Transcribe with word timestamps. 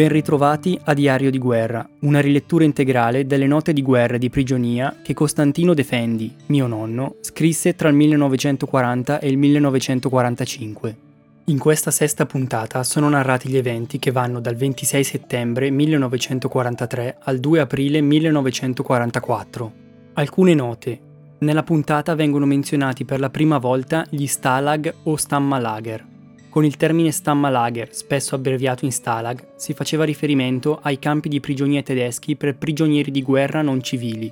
Ben 0.00 0.08
ritrovati 0.08 0.80
a 0.84 0.94
Diario 0.94 1.30
di 1.30 1.36
guerra, 1.36 1.86
una 1.98 2.22
rilettura 2.22 2.64
integrale 2.64 3.26
delle 3.26 3.46
note 3.46 3.74
di 3.74 3.82
guerra 3.82 4.14
e 4.14 4.18
di 4.18 4.30
prigionia 4.30 4.96
che 5.02 5.12
Costantino 5.12 5.74
Defendi, 5.74 6.34
mio 6.46 6.66
nonno, 6.66 7.16
scrisse 7.20 7.74
tra 7.74 7.90
il 7.90 7.96
1940 7.96 9.18
e 9.20 9.28
il 9.28 9.36
1945. 9.36 10.96
In 11.44 11.58
questa 11.58 11.90
sesta 11.90 12.24
puntata 12.24 12.82
sono 12.82 13.10
narrati 13.10 13.50
gli 13.50 13.58
eventi 13.58 13.98
che 13.98 14.10
vanno 14.10 14.40
dal 14.40 14.54
26 14.54 15.04
settembre 15.04 15.68
1943 15.68 17.18
al 17.24 17.38
2 17.38 17.60
aprile 17.60 18.00
1944. 18.00 19.72
Alcune 20.14 20.54
note. 20.54 21.00
Nella 21.40 21.62
puntata 21.62 22.14
vengono 22.14 22.46
menzionati 22.46 23.04
per 23.04 23.20
la 23.20 23.28
prima 23.28 23.58
volta 23.58 24.06
gli 24.08 24.26
Stalag 24.26 24.94
o 25.02 25.16
Stammalager, 25.16 26.06
con 26.50 26.64
il 26.64 26.76
termine 26.76 27.12
Stammalager, 27.12 27.94
spesso 27.94 28.34
abbreviato 28.34 28.84
in 28.84 28.92
Stalag, 28.92 29.52
si 29.54 29.72
faceva 29.72 30.04
riferimento 30.04 30.80
ai 30.82 30.98
campi 30.98 31.28
di 31.28 31.40
prigionia 31.40 31.82
tedeschi 31.82 32.36
per 32.36 32.56
prigionieri 32.56 33.10
di 33.10 33.22
guerra 33.22 33.62
non 33.62 33.80
civili. 33.80 34.30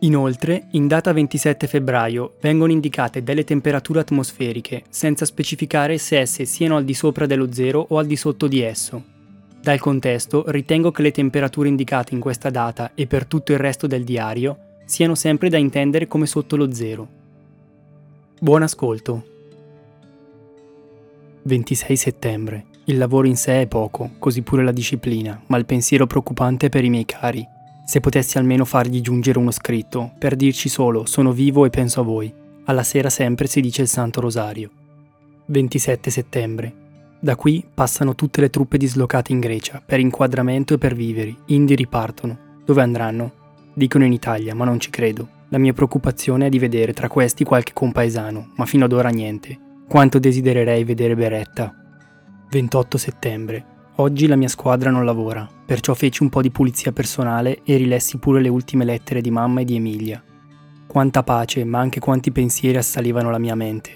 Inoltre, 0.00 0.68
in 0.72 0.86
data 0.86 1.12
27 1.12 1.66
febbraio 1.66 2.34
vengono 2.40 2.70
indicate 2.70 3.22
delle 3.22 3.44
temperature 3.44 4.00
atmosferiche, 4.00 4.84
senza 4.88 5.24
specificare 5.24 5.98
se 5.98 6.20
esse 6.20 6.44
siano 6.44 6.76
al 6.76 6.84
di 6.84 6.94
sopra 6.94 7.26
dello 7.26 7.52
zero 7.52 7.84
o 7.88 7.98
al 7.98 8.06
di 8.06 8.16
sotto 8.16 8.46
di 8.46 8.60
esso. 8.60 9.02
Dal 9.60 9.80
contesto, 9.80 10.44
ritengo 10.46 10.92
che 10.92 11.02
le 11.02 11.10
temperature 11.10 11.68
indicate 11.68 12.14
in 12.14 12.20
questa 12.20 12.50
data 12.50 12.92
e 12.94 13.06
per 13.06 13.26
tutto 13.26 13.52
il 13.52 13.58
resto 13.58 13.88
del 13.88 14.04
diario 14.04 14.58
siano 14.84 15.16
sempre 15.16 15.48
da 15.48 15.56
intendere 15.56 16.06
come 16.06 16.26
sotto 16.26 16.56
lo 16.56 16.72
zero. 16.72 17.08
Buon 18.38 18.62
ascolto! 18.62 19.35
26 21.46 21.96
settembre. 21.96 22.64
Il 22.86 22.98
lavoro 22.98 23.28
in 23.28 23.36
sé 23.36 23.60
è 23.60 23.66
poco, 23.68 24.10
così 24.18 24.42
pure 24.42 24.64
la 24.64 24.72
disciplina, 24.72 25.40
ma 25.46 25.56
il 25.56 25.64
pensiero 25.64 26.06
preoccupante 26.06 26.68
per 26.68 26.84
i 26.84 26.90
miei 26.90 27.04
cari. 27.04 27.46
Se 27.84 28.00
potessi 28.00 28.36
almeno 28.36 28.64
fargli 28.64 29.00
giungere 29.00 29.38
uno 29.38 29.52
scritto, 29.52 30.12
per 30.18 30.34
dirci 30.34 30.68
solo 30.68 31.06
sono 31.06 31.30
vivo 31.30 31.64
e 31.64 31.70
penso 31.70 32.00
a 32.00 32.04
voi. 32.04 32.32
Alla 32.64 32.82
sera 32.82 33.10
sempre 33.10 33.46
si 33.46 33.60
dice 33.60 33.82
il 33.82 33.88
Santo 33.88 34.20
Rosario. 34.20 34.70
27 35.46 36.10
settembre. 36.10 36.74
Da 37.20 37.36
qui 37.36 37.64
passano 37.72 38.16
tutte 38.16 38.40
le 38.40 38.50
truppe 38.50 38.76
dislocate 38.76 39.30
in 39.30 39.38
Grecia, 39.38 39.80
per 39.84 40.00
inquadramento 40.00 40.74
e 40.74 40.78
per 40.78 40.96
viveri. 40.96 41.36
Indi 41.46 41.76
ripartono. 41.76 42.36
Dove 42.64 42.82
andranno? 42.82 43.32
Dicono 43.72 44.04
in 44.04 44.12
Italia, 44.12 44.52
ma 44.56 44.64
non 44.64 44.80
ci 44.80 44.90
credo. 44.90 45.28
La 45.50 45.58
mia 45.58 45.72
preoccupazione 45.72 46.46
è 46.46 46.48
di 46.48 46.58
vedere 46.58 46.92
tra 46.92 47.08
questi 47.08 47.44
qualche 47.44 47.72
compaesano, 47.72 48.50
ma 48.56 48.66
fino 48.66 48.84
ad 48.84 48.92
ora 48.92 49.10
niente. 49.10 49.60
Quanto 49.88 50.18
desidererei 50.18 50.82
vedere 50.82 51.14
Beretta. 51.14 51.72
28 52.50 52.98
settembre. 52.98 53.64
Oggi 53.98 54.26
la 54.26 54.34
mia 54.34 54.48
squadra 54.48 54.90
non 54.90 55.04
lavora, 55.04 55.48
perciò 55.64 55.94
feci 55.94 56.24
un 56.24 56.28
po' 56.28 56.42
di 56.42 56.50
pulizia 56.50 56.90
personale 56.90 57.60
e 57.62 57.76
rilessi 57.76 58.18
pure 58.18 58.40
le 58.40 58.48
ultime 58.48 58.84
lettere 58.84 59.20
di 59.20 59.30
mamma 59.30 59.60
e 59.60 59.64
di 59.64 59.76
Emilia. 59.76 60.20
Quanta 60.88 61.22
pace, 61.22 61.62
ma 61.62 61.78
anche 61.78 62.00
quanti 62.00 62.32
pensieri 62.32 62.76
assalivano 62.76 63.30
la 63.30 63.38
mia 63.38 63.54
mente. 63.54 63.92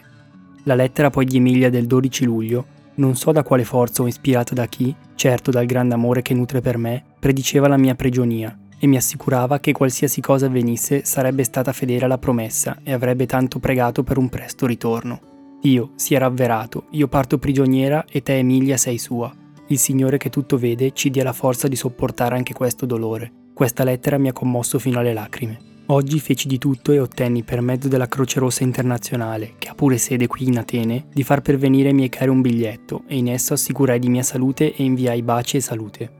La 0.62 0.76
lettera 0.76 1.10
poi 1.10 1.24
di 1.24 1.38
Emilia 1.38 1.70
del 1.70 1.88
12 1.88 2.24
luglio, 2.24 2.66
non 2.94 3.16
so 3.16 3.32
da 3.32 3.42
quale 3.42 3.64
forza 3.64 4.02
o 4.02 4.06
ispirata 4.06 4.54
da 4.54 4.66
chi, 4.66 4.94
certo 5.16 5.50
dal 5.50 5.66
grande 5.66 5.94
amore 5.94 6.22
che 6.22 6.34
nutre 6.34 6.60
per 6.60 6.78
me, 6.78 7.02
prediceva 7.18 7.66
la 7.66 7.76
mia 7.76 7.96
prigionia 7.96 8.56
e 8.78 8.86
mi 8.86 8.96
assicurava 8.96 9.58
che 9.58 9.72
qualsiasi 9.72 10.20
cosa 10.20 10.46
avvenisse 10.46 11.04
sarebbe 11.04 11.42
stata 11.42 11.72
fedele 11.72 12.04
alla 12.04 12.18
promessa 12.18 12.78
e 12.84 12.92
avrebbe 12.92 13.26
tanto 13.26 13.58
pregato 13.58 14.04
per 14.04 14.18
un 14.18 14.28
presto 14.28 14.66
ritorno. 14.66 15.29
Dio 15.60 15.90
si 15.94 16.14
era 16.14 16.24
avverato, 16.24 16.86
io 16.92 17.06
parto 17.06 17.36
prigioniera 17.36 18.06
e 18.10 18.22
te 18.22 18.38
Emilia 18.38 18.78
sei 18.78 18.96
sua. 18.96 19.30
Il 19.66 19.78
Signore 19.78 20.16
che 20.16 20.30
tutto 20.30 20.56
vede 20.56 20.92
ci 20.94 21.10
dia 21.10 21.22
la 21.22 21.34
forza 21.34 21.68
di 21.68 21.76
sopportare 21.76 22.34
anche 22.34 22.54
questo 22.54 22.86
dolore. 22.86 23.30
Questa 23.52 23.84
lettera 23.84 24.16
mi 24.16 24.28
ha 24.28 24.32
commosso 24.32 24.78
fino 24.78 25.00
alle 25.00 25.12
lacrime. 25.12 25.58
Oggi 25.86 26.18
feci 26.18 26.48
di 26.48 26.56
tutto 26.56 26.92
e 26.92 26.98
ottenni 26.98 27.42
per 27.42 27.60
mezzo 27.60 27.88
della 27.88 28.08
Croce 28.08 28.40
Rossa 28.40 28.62
Internazionale, 28.62 29.54
che 29.58 29.68
ha 29.68 29.74
pure 29.74 29.98
sede 29.98 30.26
qui 30.28 30.46
in 30.46 30.56
Atene, 30.56 31.08
di 31.12 31.22
far 31.22 31.42
pervenire 31.42 31.88
ai 31.88 31.94
miei 31.94 32.08
cari 32.08 32.30
un 32.30 32.40
biglietto 32.40 33.02
e 33.06 33.16
in 33.16 33.28
esso 33.28 33.52
assicurai 33.52 33.98
di 33.98 34.08
mia 34.08 34.22
salute 34.22 34.74
e 34.74 34.82
inviai 34.82 35.20
baci 35.22 35.58
e 35.58 35.60
salute. 35.60 36.10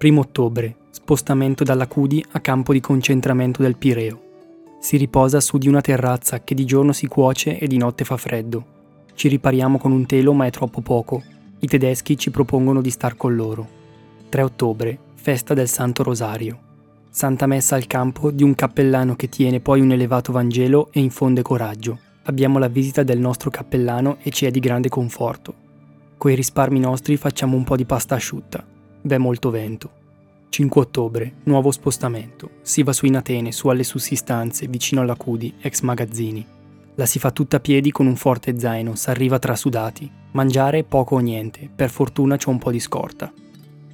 1 0.00 0.18
ottobre, 0.18 0.76
spostamento 0.90 1.62
dalla 1.62 1.86
Cudi 1.86 2.24
a 2.32 2.40
campo 2.40 2.72
di 2.72 2.80
concentramento 2.80 3.62
del 3.62 3.76
Pireo. 3.76 4.30
Si 4.80 4.96
riposa 4.96 5.38
su 5.38 5.58
di 5.58 5.68
una 5.68 5.80
terrazza 5.80 6.42
che 6.42 6.56
di 6.56 6.64
giorno 6.64 6.92
si 6.92 7.06
cuoce 7.06 7.58
e 7.58 7.68
di 7.68 7.76
notte 7.76 8.04
fa 8.04 8.16
freddo. 8.16 8.71
Ci 9.14 9.28
ripariamo 9.28 9.78
con 9.78 9.92
un 9.92 10.06
telo 10.06 10.32
ma 10.32 10.46
è 10.46 10.50
troppo 10.50 10.80
poco. 10.80 11.22
I 11.60 11.66
tedeschi 11.66 12.18
ci 12.18 12.30
propongono 12.30 12.80
di 12.80 12.90
star 12.90 13.16
con 13.16 13.34
loro. 13.34 13.68
3 14.28 14.42
ottobre, 14.42 14.98
festa 15.14 15.54
del 15.54 15.68
Santo 15.68 16.02
Rosario. 16.02 16.58
Santa 17.10 17.46
Messa 17.46 17.76
al 17.76 17.86
campo 17.86 18.30
di 18.30 18.42
un 18.42 18.54
cappellano 18.54 19.16
che 19.16 19.28
tiene 19.28 19.60
poi 19.60 19.80
un 19.80 19.92
elevato 19.92 20.32
Vangelo 20.32 20.88
e 20.92 21.00
infonde 21.00 21.42
coraggio. 21.42 21.98
Abbiamo 22.24 22.58
la 22.58 22.68
visita 22.68 23.02
del 23.02 23.18
nostro 23.18 23.50
cappellano 23.50 24.16
e 24.22 24.30
ci 24.30 24.46
è 24.46 24.50
di 24.50 24.60
grande 24.60 24.88
conforto. 24.88 25.54
Coi 26.16 26.34
risparmi 26.34 26.80
nostri 26.80 27.16
facciamo 27.16 27.56
un 27.56 27.64
po' 27.64 27.76
di 27.76 27.84
pasta 27.84 28.14
asciutta. 28.14 28.64
Beh, 29.02 29.18
molto 29.18 29.50
vento. 29.50 29.90
5 30.48 30.80
ottobre, 30.80 31.34
nuovo 31.44 31.70
spostamento. 31.70 32.50
Si 32.62 32.82
va 32.82 32.92
su 32.92 33.06
in 33.06 33.16
Atene, 33.16 33.52
su 33.52 33.68
alle 33.68 33.84
sussistanze, 33.84 34.66
vicino 34.68 35.00
alla 35.00 35.16
Cudi, 35.16 35.54
ex 35.60 35.80
magazzini. 35.80 36.46
La 36.96 37.06
si 37.06 37.18
fa 37.18 37.30
tutta 37.30 37.56
a 37.56 37.60
piedi 37.60 37.90
con 37.90 38.06
un 38.06 38.16
forte 38.16 38.58
zaino, 38.58 38.94
s'arriva 38.94 39.38
trasudati. 39.38 40.10
Mangiare 40.32 40.84
poco 40.84 41.16
o 41.16 41.18
niente, 41.20 41.70
per 41.74 41.90
fortuna 41.90 42.36
c'ho 42.36 42.50
un 42.50 42.58
po' 42.58 42.70
di 42.70 42.80
scorta. 42.80 43.32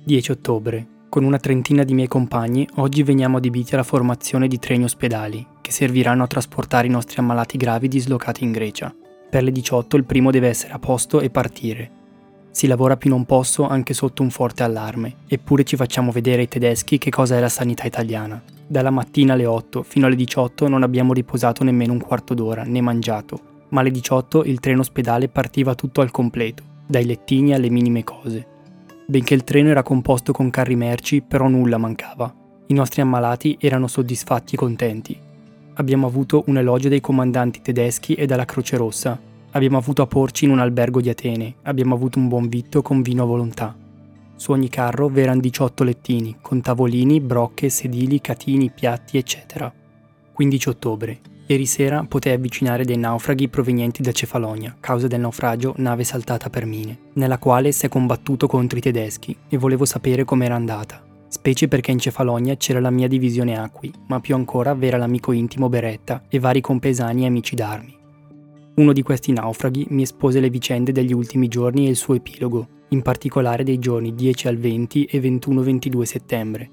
10 0.05 0.31
ottobre, 0.33 0.87
con 1.09 1.23
una 1.25 1.39
trentina 1.39 1.85
di 1.85 1.95
miei 1.95 2.09
compagni, 2.09 2.69
oggi 2.77 3.03
veniamo 3.03 3.37
adibiti 3.37 3.75
alla 3.75 3.83
formazione 3.83 4.49
di 4.49 4.59
treni 4.59 4.85
ospedali, 4.85 5.47
che 5.61 5.71
serviranno 5.71 6.25
a 6.25 6.27
trasportare 6.27 6.87
i 6.87 6.91
nostri 6.91 7.21
ammalati 7.21 7.57
gravi 7.57 7.89
dislocati 7.89 8.43
in 8.43 8.53
Grecia. 8.53 8.95
Per 9.31 9.43
le 9.43 9.53
18 9.53 9.97
il 9.97 10.05
primo 10.05 10.31
deve 10.31 10.49
essere 10.49 10.73
a 10.73 10.79
posto 10.79 11.21
e 11.21 11.31
partire, 11.31 11.91
si 12.59 12.67
lavora 12.67 12.97
più 12.97 13.09
non 13.09 13.25
posso 13.25 13.69
anche 13.69 13.95
sotto 13.95 14.25
un 14.25 14.31
forte 14.31 14.65
allarme, 14.65 15.19
eppure 15.29 15.63
ci 15.63 15.77
facciamo 15.77 16.11
vedere 16.11 16.41
ai 16.41 16.49
tedeschi 16.49 16.99
che 16.99 17.09
cosa 17.09 17.37
è 17.37 17.41
la 17.41 17.49
sanità 17.49 17.85
italiana. 17.85 18.43
Dalla 18.67 18.91
mattina 18.91 19.35
alle 19.35 19.47
8 19.47 19.85
fino 19.85 20.07
alle 20.07 20.17
18 20.17 20.67
non 20.67 20.83
abbiamo 20.83 21.13
riposato 21.13 21.63
nemmeno 21.63 21.93
un 21.93 22.01
quarto 22.01 22.35
d'ora, 22.35 22.65
né 22.65 22.81
mangiato, 22.81 23.67
ma 23.69 23.79
alle 23.79 23.93
18 23.93 24.43
il 24.43 24.59
treno 24.59 24.81
ospedale 24.81 25.29
partiva 25.29 25.77
tutto 25.77 26.01
al 26.01 26.11
completo, 26.11 26.65
dai 26.85 27.07
lettini 27.07 27.55
alle 27.55 27.71
minime 27.71 28.03
cose. 28.03 28.45
Benché 29.07 29.35
il 29.35 29.45
treno 29.45 29.69
era 29.69 29.85
composto 29.85 30.33
con 30.33 30.51
carri 30.51 30.75
merci, 30.75 31.21
però 31.21 31.47
nulla 31.47 31.79
mancava. 31.79 32.35
I 32.67 32.75
nostri 32.75 33.01
ammalati 33.03 33.57
erano 33.61 33.87
soddisfatti 33.87 34.57
e 34.57 34.59
contenti. 34.59 35.17
Abbiamo 35.75 36.09
avuto 36.09 36.43
un 36.49 36.59
elogio 36.59 36.89
dai 36.89 37.01
comandanti 37.01 37.63
tedeschi 37.63 38.15
e 38.15 38.27
dalla 38.27 38.45
Croce 38.45 38.77
Rossa, 38.77 39.28
Abbiamo 39.53 39.79
avuto 39.79 40.03
a 40.03 40.07
porci 40.07 40.45
in 40.45 40.51
un 40.51 40.59
albergo 40.59 41.01
di 41.01 41.09
Atene, 41.09 41.55
abbiamo 41.63 41.95
avuto 41.95 42.19
un 42.19 42.29
buon 42.29 42.49
vitto 42.49 42.83
con 42.83 43.01
vino 43.01 43.23
a 43.23 43.27
volontà. 43.27 43.75
Su 44.37 44.53
ogni 44.53 44.69
carro 44.69 45.09
v'erano 45.09 45.41
18 45.41 45.85
lettini, 45.85 46.37
con 46.41 46.61
tavolini, 46.61 47.21
brocche, 47.21 47.71
sedili, 47.71 48.21
catini, 48.21 48.71
piatti, 48.71 49.17
eccetera. 49.17 49.73
15 50.33 50.69
ottobre. 50.69 51.21
Ieri 51.47 51.65
sera 51.65 52.05
potei 52.07 52.35
avvicinare 52.35 52.85
dei 52.85 52.99
naufraghi 52.99 53.49
provenienti 53.49 54.03
da 54.03 54.13
Cefalonia, 54.13 54.77
causa 54.79 55.07
del 55.07 55.21
naufragio 55.21 55.73
nave 55.79 56.05
saltata 56.05 56.51
per 56.51 56.67
mine, 56.67 56.99
nella 57.15 57.39
quale 57.39 57.73
si 57.73 57.87
è 57.87 57.89
combattuto 57.89 58.47
contro 58.47 58.79
i 58.79 58.83
tedeschi 58.83 59.35
e 59.49 59.57
volevo 59.57 59.87
sapere 59.87 60.25
com'era 60.25 60.55
andata. 60.55 61.03
Specie 61.27 61.67
perché 61.67 61.91
in 61.91 61.99
Cefalonia 61.99 62.57
c'era 62.57 62.81
la 62.81 62.91
mia 62.91 63.09
divisione 63.09 63.59
acqui, 63.59 63.91
ma 64.09 64.21
più 64.21 64.35
ancora 64.35 64.75
v'era 64.75 64.99
l'amico 64.99 65.33
intimo 65.33 65.71
Beretta 65.71 66.25
e 66.29 66.39
vari 66.39 66.61
compesani 66.61 67.25
e 67.25 67.27
amici 67.27 67.55
d'armi. 67.55 67.98
Uno 68.79 68.93
di 68.93 69.03
questi 69.03 69.33
naufraghi 69.33 69.87
mi 69.91 70.03
espose 70.03 70.39
le 70.39 70.51
vicende 70.51 70.93
degli 70.93 71.13
ultimi 71.13 71.49
giorni 71.49 71.87
e 71.87 71.91
il 71.91 71.97
suo 71.97 72.15
epilogo, 72.15 72.69
in 72.91 73.03
particolare 73.03 73.65
dei 73.65 73.81
giorni 73.81 74.15
10 74.15 74.47
al 74.47 74.57
20 74.57 75.05
e 75.07 75.21
21-22 75.21 76.03
settembre. 76.03 76.71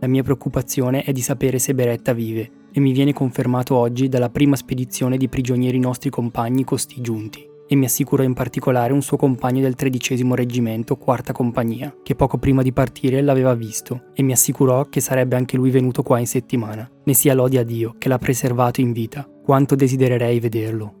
La 0.00 0.06
mia 0.06 0.22
preoccupazione 0.22 1.02
è 1.02 1.12
di 1.12 1.22
sapere 1.22 1.58
se 1.58 1.74
Beretta 1.74 2.12
vive 2.12 2.50
e 2.70 2.80
mi 2.80 2.92
viene 2.92 3.14
confermato 3.14 3.74
oggi 3.74 4.10
dalla 4.10 4.28
prima 4.28 4.54
spedizione 4.54 5.16
di 5.16 5.30
prigionieri 5.30 5.78
nostri 5.78 6.10
compagni 6.10 6.62
costi 6.62 7.00
giunti 7.00 7.48
e 7.66 7.74
mi 7.74 7.86
assicurò 7.86 8.22
in 8.22 8.34
particolare 8.34 8.92
un 8.92 9.00
suo 9.00 9.16
compagno 9.16 9.62
del 9.62 9.76
tredicesimo 9.76 10.34
reggimento, 10.34 10.96
quarta 10.96 11.32
compagnia, 11.32 11.96
che 12.02 12.16
poco 12.16 12.36
prima 12.36 12.60
di 12.60 12.74
partire 12.74 13.22
l'aveva 13.22 13.54
visto 13.54 14.08
e 14.12 14.22
mi 14.22 14.32
assicurò 14.32 14.90
che 14.90 15.00
sarebbe 15.00 15.36
anche 15.36 15.56
lui 15.56 15.70
venuto 15.70 16.02
qua 16.02 16.18
in 16.18 16.26
settimana. 16.26 16.86
Ne 17.02 17.14
sia 17.14 17.32
lodi 17.32 17.56
a 17.56 17.64
Dio 17.64 17.94
che 17.96 18.10
l'ha 18.10 18.18
preservato 18.18 18.82
in 18.82 18.92
vita. 18.92 19.26
Quanto 19.42 19.74
desidererei 19.74 20.38
vederlo. 20.38 20.99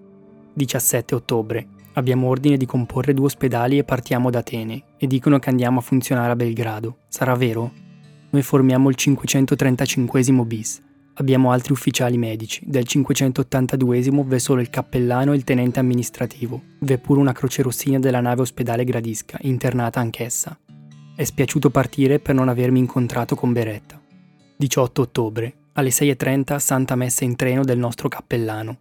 17 0.60 1.14
ottobre. 1.14 1.66
Abbiamo 1.94 2.28
ordine 2.28 2.58
di 2.58 2.66
comporre 2.66 3.14
due 3.14 3.24
ospedali 3.24 3.78
e 3.78 3.84
partiamo 3.84 4.28
da 4.28 4.40
Atene 4.40 4.82
e 4.98 5.06
dicono 5.06 5.38
che 5.38 5.48
andiamo 5.48 5.78
a 5.78 5.82
funzionare 5.82 6.32
a 6.32 6.36
Belgrado. 6.36 6.98
Sarà 7.08 7.34
vero? 7.34 7.72
Noi 8.28 8.42
formiamo 8.42 8.90
il 8.90 8.94
535 8.94 10.22
bis. 10.44 10.82
Abbiamo 11.14 11.50
altri 11.50 11.72
ufficiali 11.72 12.18
medici. 12.18 12.62
Del 12.66 12.86
582 12.86 14.02
v'è 14.02 14.38
solo 14.38 14.60
il 14.60 14.68
cappellano 14.68 15.32
e 15.32 15.36
il 15.36 15.44
tenente 15.44 15.80
amministrativo. 15.80 16.62
V'è 16.80 16.98
pure 16.98 17.20
una 17.20 17.32
croce 17.32 17.62
rossina 17.62 17.98
della 17.98 18.20
nave 18.20 18.42
ospedale 18.42 18.84
Gradisca, 18.84 19.38
internata 19.42 20.00
anch'essa. 20.00 20.58
È 21.16 21.24
spiaciuto 21.24 21.70
partire 21.70 22.18
per 22.20 22.34
non 22.34 22.48
avermi 22.50 22.78
incontrato 22.78 23.34
con 23.34 23.52
Beretta. 23.52 23.98
18 24.56 25.00
ottobre, 25.00 25.54
alle 25.72 25.88
6.30 25.88 26.58
Santa 26.58 26.96
Messa 26.96 27.24
in 27.24 27.34
treno 27.34 27.64
del 27.64 27.78
nostro 27.78 28.08
cappellano. 28.08 28.78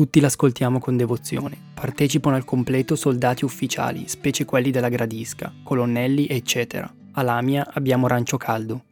Tutti 0.00 0.18
l'ascoltiamo 0.18 0.78
con 0.78 0.96
devozione. 0.96 1.58
Partecipano 1.74 2.34
al 2.34 2.46
completo 2.46 2.96
soldati 2.96 3.44
ufficiali, 3.44 4.04
specie 4.08 4.46
quelli 4.46 4.70
della 4.70 4.88
Gradisca, 4.88 5.52
colonnelli, 5.62 6.26
eccetera. 6.26 6.90
A 7.12 7.22
Lamia 7.22 7.68
abbiamo 7.70 8.06
rancio 8.06 8.38
caldo. 8.38 8.82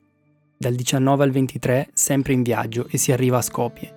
Dal 0.55 0.75
19 0.75 1.25
al 1.25 1.31
23 1.31 1.89
sempre 1.95 2.35
in 2.35 2.43
viaggio 2.43 2.89
e 2.91 2.99
si 2.99 3.11
arriva 3.11 3.39
a 3.39 3.41
Skopje. 3.41 3.95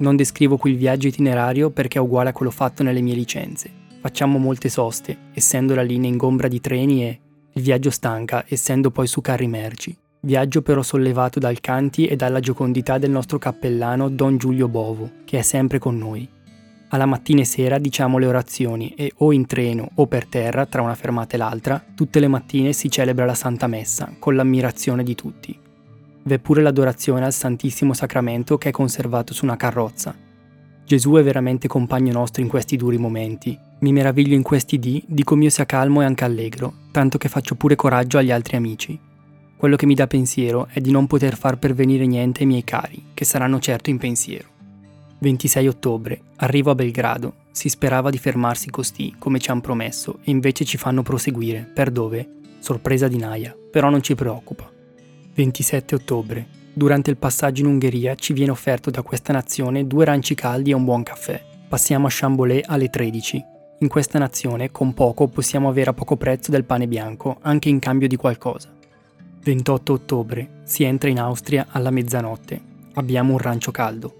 Non 0.00 0.16
descrivo 0.16 0.58
qui 0.58 0.72
il 0.72 0.76
viaggio 0.76 1.06
itinerario 1.06 1.70
perché 1.70 1.96
è 1.96 2.02
uguale 2.02 2.28
a 2.28 2.32
quello 2.34 2.50
fatto 2.50 2.82
nelle 2.82 3.00
mie 3.00 3.14
licenze. 3.14 3.70
Facciamo 3.98 4.36
molte 4.36 4.68
soste, 4.68 5.16
essendo 5.32 5.74
la 5.74 5.80
linea 5.80 6.10
ingombra 6.10 6.46
di 6.46 6.60
treni 6.60 7.04
e 7.04 7.20
il 7.54 7.62
viaggio 7.62 7.88
stanca, 7.88 8.44
essendo 8.46 8.90
poi 8.90 9.06
su 9.06 9.22
carri 9.22 9.46
merci. 9.46 9.96
Viaggio 10.20 10.60
però 10.60 10.82
sollevato 10.82 11.38
dal 11.38 11.62
canti 11.62 12.04
e 12.04 12.16
dalla 12.16 12.40
giocondità 12.40 12.98
del 12.98 13.10
nostro 13.10 13.38
cappellano 13.38 14.10
Don 14.10 14.36
Giulio 14.36 14.68
Bovo, 14.68 15.10
che 15.24 15.38
è 15.38 15.42
sempre 15.42 15.78
con 15.78 15.96
noi. 15.96 16.28
Alla 16.92 17.06
mattina 17.06 17.42
e 17.42 17.44
sera 17.44 17.78
diciamo 17.78 18.18
le 18.18 18.26
orazioni 18.26 18.94
e 18.96 19.12
o 19.18 19.32
in 19.32 19.46
treno 19.46 19.90
o 19.94 20.06
per 20.06 20.26
terra, 20.26 20.66
tra 20.66 20.82
una 20.82 20.96
fermata 20.96 21.36
e 21.36 21.38
l'altra, 21.38 21.80
tutte 21.94 22.18
le 22.18 22.26
mattine 22.26 22.72
si 22.72 22.90
celebra 22.90 23.24
la 23.24 23.34
Santa 23.34 23.68
Messa, 23.68 24.12
con 24.18 24.34
l'ammirazione 24.34 25.04
di 25.04 25.14
tutti. 25.14 25.56
V'è 26.22 26.38
pure 26.40 26.62
l'adorazione 26.62 27.24
al 27.24 27.32
Santissimo 27.32 27.94
Sacramento 27.94 28.58
che 28.58 28.70
è 28.70 28.72
conservato 28.72 29.32
su 29.32 29.44
una 29.44 29.56
carrozza. 29.56 30.12
Gesù 30.84 31.12
è 31.12 31.22
veramente 31.22 31.68
compagno 31.68 32.12
nostro 32.12 32.42
in 32.42 32.48
questi 32.48 32.76
duri 32.76 32.98
momenti. 32.98 33.56
Mi 33.78 33.92
meraviglio 33.92 34.34
in 34.34 34.42
questi 34.42 34.80
dì 34.80 35.00
di 35.06 35.22
come 35.22 35.44
io 35.44 35.50
sia 35.50 35.66
calmo 35.66 36.02
e 36.02 36.06
anche 36.06 36.24
allegro, 36.24 36.74
tanto 36.90 37.18
che 37.18 37.28
faccio 37.28 37.54
pure 37.54 37.76
coraggio 37.76 38.18
agli 38.18 38.32
altri 38.32 38.56
amici. 38.56 38.98
Quello 39.56 39.76
che 39.76 39.86
mi 39.86 39.94
dà 39.94 40.08
pensiero 40.08 40.66
è 40.68 40.80
di 40.80 40.90
non 40.90 41.06
poter 41.06 41.36
far 41.36 41.56
pervenire 41.56 42.04
niente 42.06 42.40
ai 42.40 42.46
miei 42.46 42.64
cari, 42.64 43.10
che 43.14 43.24
saranno 43.24 43.60
certo 43.60 43.90
in 43.90 43.98
pensiero. 43.98 44.49
26 45.20 45.68
ottobre, 45.68 46.22
arrivo 46.36 46.70
a 46.70 46.74
Belgrado. 46.74 47.34
Si 47.50 47.68
sperava 47.68 48.08
di 48.08 48.16
fermarsi 48.16 48.70
costì, 48.70 49.14
come 49.18 49.38
ci 49.38 49.50
hanno 49.50 49.60
promesso, 49.60 50.18
e 50.22 50.30
invece 50.30 50.64
ci 50.64 50.78
fanno 50.78 51.02
proseguire. 51.02 51.70
Per 51.74 51.90
dove? 51.90 52.26
Sorpresa 52.58 53.06
di 53.06 53.18
Naia, 53.18 53.54
però 53.70 53.90
non 53.90 54.02
ci 54.02 54.14
preoccupa. 54.14 54.70
27 55.34 55.94
ottobre. 55.94 56.46
Durante 56.72 57.10
il 57.10 57.18
passaggio 57.18 57.60
in 57.60 57.68
Ungheria 57.68 58.14
ci 58.14 58.32
viene 58.32 58.50
offerto 58.50 58.90
da 58.90 59.02
questa 59.02 59.34
nazione 59.34 59.86
due 59.86 60.06
ranci 60.06 60.34
caldi 60.34 60.70
e 60.70 60.74
un 60.74 60.84
buon 60.84 61.02
caffè. 61.02 61.42
Passiamo 61.68 62.06
a 62.06 62.10
Chambolay 62.10 62.62
alle 62.64 62.88
13. 62.88 63.44
In 63.80 63.88
questa 63.88 64.18
nazione, 64.18 64.70
con 64.70 64.94
poco, 64.94 65.28
possiamo 65.28 65.68
avere 65.68 65.90
a 65.90 65.94
poco 65.94 66.16
prezzo 66.16 66.50
del 66.50 66.64
pane 66.64 66.88
bianco, 66.88 67.36
anche 67.42 67.68
in 67.68 67.78
cambio 67.78 68.08
di 68.08 68.16
qualcosa. 68.16 68.74
28 69.42 69.92
ottobre. 69.92 70.60
Si 70.64 70.82
entra 70.82 71.10
in 71.10 71.20
Austria 71.20 71.66
alla 71.70 71.90
mezzanotte. 71.90 72.60
Abbiamo 72.94 73.32
un 73.32 73.38
rancio 73.38 73.70
caldo. 73.70 74.19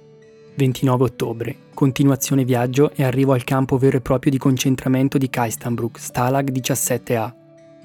29 0.54 1.04
ottobre. 1.04 1.56
Continuazione 1.74 2.44
viaggio 2.44 2.92
e 2.94 3.02
arrivo 3.02 3.32
al 3.32 3.44
campo 3.44 3.78
vero 3.78 3.96
e 3.96 4.00
proprio 4.00 4.30
di 4.30 4.38
concentramento 4.38 5.18
di 5.18 5.30
Keistanbrook, 5.30 5.98
Stalag 5.98 6.50
17A. 6.50 7.32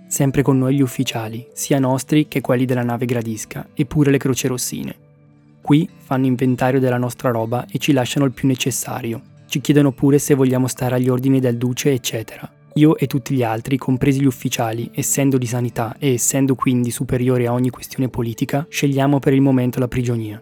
Sempre 0.07 0.41
con 0.41 0.57
noi 0.57 0.75
gli 0.75 0.81
ufficiali, 0.81 1.47
sia 1.53 1.79
nostri 1.79 2.27
che 2.27 2.41
quelli 2.41 2.65
della 2.65 2.83
nave 2.83 3.05
Gradisca, 3.05 3.67
e 3.73 3.85
pure 3.85 4.11
le 4.11 4.17
croce 4.17 4.47
rossine. 4.47 4.95
Qui 5.61 5.89
fanno 5.97 6.27
inventario 6.27 6.79
della 6.79 6.97
nostra 6.97 7.31
roba 7.31 7.65
e 7.71 7.79
ci 7.79 7.91
lasciano 7.91 8.25
il 8.25 8.31
più 8.31 8.47
necessario. 8.47 9.21
Ci 9.47 9.61
chiedono 9.61 9.91
pure 9.91 10.19
se 10.19 10.35
vogliamo 10.35 10.67
stare 10.67 10.95
agli 10.95 11.09
ordini 11.09 11.39
del 11.39 11.57
duce, 11.57 11.91
eccetera. 11.91 12.49
Io 12.75 12.97
e 12.97 13.07
tutti 13.07 13.33
gli 13.33 13.41
altri, 13.41 13.77
compresi 13.77 14.19
gli 14.19 14.25
ufficiali, 14.25 14.91
essendo 14.93 15.37
di 15.37 15.45
sanità 15.45 15.95
e 15.97 16.13
essendo 16.13 16.55
quindi 16.55 16.91
superiori 16.91 17.45
a 17.45 17.53
ogni 17.53 17.69
questione 17.69 18.09
politica, 18.09 18.65
scegliamo 18.69 19.19
per 19.19 19.33
il 19.33 19.41
momento 19.41 19.79
la 19.79 19.87
prigionia. 19.87 20.41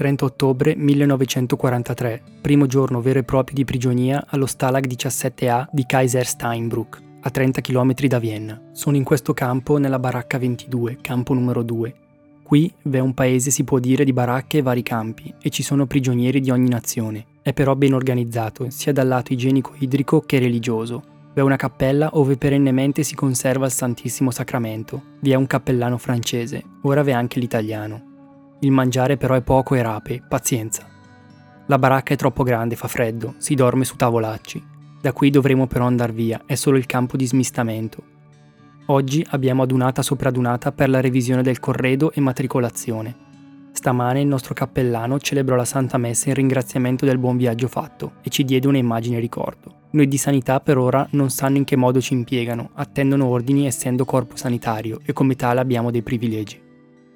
30 0.00 0.24
ottobre 0.24 0.74
1943, 0.76 2.22
primo 2.40 2.64
giorno 2.64 3.02
vero 3.02 3.18
e 3.18 3.22
proprio 3.22 3.54
di 3.54 3.66
prigionia 3.66 4.24
allo 4.28 4.46
Stalag 4.46 4.86
17A 4.86 5.66
di 5.70 5.84
Kaiser 5.84 6.24
Steinbrück, 6.24 7.02
a 7.20 7.28
30 7.28 7.60
km 7.60 7.92
da 8.06 8.18
Vienna. 8.18 8.62
Sono 8.72 8.96
in 8.96 9.04
questo 9.04 9.34
campo 9.34 9.76
nella 9.76 9.98
baracca 9.98 10.38
22, 10.38 11.00
campo 11.02 11.34
numero 11.34 11.62
2. 11.62 11.94
Qui 12.42 12.72
v'è 12.84 12.98
un 12.98 13.12
paese, 13.12 13.50
si 13.50 13.62
può 13.62 13.78
dire, 13.78 14.04
di 14.04 14.14
baracche 14.14 14.56
e 14.56 14.62
vari 14.62 14.82
campi, 14.82 15.34
e 15.38 15.50
ci 15.50 15.62
sono 15.62 15.84
prigionieri 15.84 16.40
di 16.40 16.50
ogni 16.50 16.70
nazione. 16.70 17.26
È 17.42 17.52
però 17.52 17.74
ben 17.74 17.92
organizzato, 17.92 18.70
sia 18.70 18.94
dal 18.94 19.06
lato 19.06 19.34
igienico-idrico 19.34 20.22
che 20.22 20.38
religioso. 20.38 21.02
V'è 21.34 21.42
una 21.42 21.56
cappella 21.56 22.08
dove 22.10 22.38
perennemente 22.38 23.02
si 23.02 23.14
conserva 23.14 23.66
il 23.66 23.72
Santissimo 23.72 24.30
Sacramento. 24.30 25.02
Vi 25.20 25.32
è 25.32 25.34
un 25.34 25.46
cappellano 25.46 25.98
francese, 25.98 26.64
ora 26.84 27.02
v'è 27.02 27.12
anche 27.12 27.38
l'italiano. 27.38 28.08
Il 28.62 28.72
mangiare 28.72 29.16
però 29.16 29.34
è 29.34 29.40
poco 29.40 29.74
e 29.74 29.82
rape, 29.82 30.22
pazienza. 30.28 30.86
La 31.66 31.78
baracca 31.78 32.12
è 32.12 32.16
troppo 32.16 32.42
grande, 32.42 32.76
fa 32.76 32.88
freddo, 32.88 33.34
si 33.38 33.54
dorme 33.54 33.84
su 33.84 33.96
tavolacci. 33.96 34.62
Da 35.00 35.12
qui 35.14 35.30
dovremo 35.30 35.66
però 35.66 35.86
andare 35.86 36.12
via, 36.12 36.42
è 36.44 36.54
solo 36.56 36.76
il 36.76 36.84
campo 36.84 37.16
di 37.16 37.26
smistamento. 37.26 38.02
Oggi 38.86 39.24
abbiamo 39.30 39.62
adunata 39.62 40.02
sopra 40.02 40.28
adunata 40.28 40.72
per 40.72 40.90
la 40.90 41.00
revisione 41.00 41.42
del 41.42 41.58
corredo 41.58 42.12
e 42.12 42.20
matricolazione. 42.20 43.28
Stamane 43.72 44.20
il 44.20 44.26
nostro 44.26 44.52
cappellano 44.52 45.18
celebrò 45.18 45.56
la 45.56 45.64
Santa 45.64 45.96
Messa 45.96 46.28
in 46.28 46.34
ringraziamento 46.34 47.06
del 47.06 47.16
buon 47.16 47.38
viaggio 47.38 47.68
fatto 47.68 48.14
e 48.20 48.28
ci 48.28 48.44
diede 48.44 48.66
un'immagine 48.66 49.18
ricordo. 49.18 49.74
Noi 49.92 50.06
di 50.06 50.18
sanità 50.18 50.60
per 50.60 50.76
ora 50.76 51.06
non 51.12 51.30
sanno 51.30 51.56
in 51.56 51.64
che 51.64 51.76
modo 51.76 52.00
ci 52.00 52.12
impiegano, 52.12 52.70
attendono 52.74 53.26
ordini 53.26 53.66
essendo 53.66 54.04
corpo 54.04 54.36
sanitario 54.36 55.00
e 55.04 55.14
come 55.14 55.34
tale 55.34 55.60
abbiamo 55.60 55.90
dei 55.90 56.02
privilegi. 56.02 56.60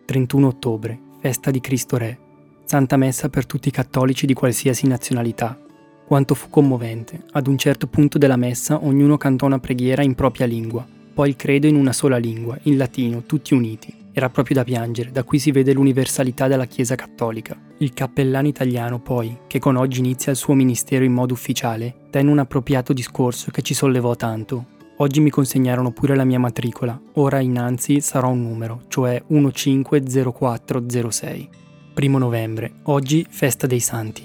31 0.07 0.47
ottobre, 0.47 1.01
festa 1.25 1.51
di 1.51 1.61
Cristo 1.63 1.97
Re. 1.97 2.19
Santa 2.67 2.99
Messa 2.99 3.31
per 3.31 3.47
tutti 3.47 3.69
i 3.69 3.71
cattolici 3.71 4.27
di 4.27 4.35
qualsiasi 4.35 4.87
nazionalità, 4.87 5.59
quanto 6.07 6.35
fu 6.35 6.51
commovente. 6.51 7.23
Ad 7.33 7.47
un 7.47 7.57
certo 7.57 7.87
punto 7.87 8.19
della 8.19 8.37
messa 8.37 8.85
ognuno 8.85 9.17
cantò 9.17 9.47
una 9.47 9.59
preghiera 9.59 10.03
in 10.03 10.15
propria 10.15 10.45
lingua, 10.45 10.87
poi 11.15 11.31
il 11.31 11.37
credo 11.37 11.67
in 11.67 11.77
una 11.77 11.95
sola 11.95 12.19
lingua, 12.19 12.59
in 12.65 12.77
latino, 12.77 13.23
tutti 13.23 13.55
uniti. 13.55 13.91
Era 14.13 14.29
proprio 14.29 14.57
da 14.57 14.65
piangere, 14.65 15.13
da 15.13 15.23
qui 15.23 15.39
si 15.39 15.51
vede 15.51 15.73
l'universalità 15.73 16.47
della 16.47 16.67
Chiesa 16.67 16.95
cattolica. 16.95 17.59
Il 17.79 17.95
cappellano 17.95 18.47
italiano, 18.47 19.01
poi, 19.01 19.35
che 19.47 19.59
con 19.59 19.77
oggi 19.77 20.01
inizia 20.01 20.31
il 20.31 20.37
suo 20.37 20.53
ministero 20.53 21.05
in 21.05 21.15
modo 21.15 21.33
ufficiale, 21.33 21.95
tenne 22.11 22.33
un 22.33 22.39
appropriato 22.39 22.93
discorso 22.93 23.51
che 23.51 23.63
ci 23.63 23.73
sollevò 23.73 24.15
tanto. 24.15 24.73
Oggi 24.99 25.19
mi 25.19 25.29
consegnarono 25.29 25.91
pure 25.91 26.15
la 26.15 26.23
mia 26.23 26.39
matricola, 26.39 26.97
ora 27.15 27.41
innanzi 27.41 28.01
sarò 28.01 28.31
un 28.31 28.43
numero, 28.43 28.83
cioè 28.87 29.21
150406. 29.27 31.49
Primo 31.93 32.19
novembre, 32.19 32.75
oggi 32.85 33.27
festa 33.29 33.67
dei 33.67 33.81
santi. 33.81 34.23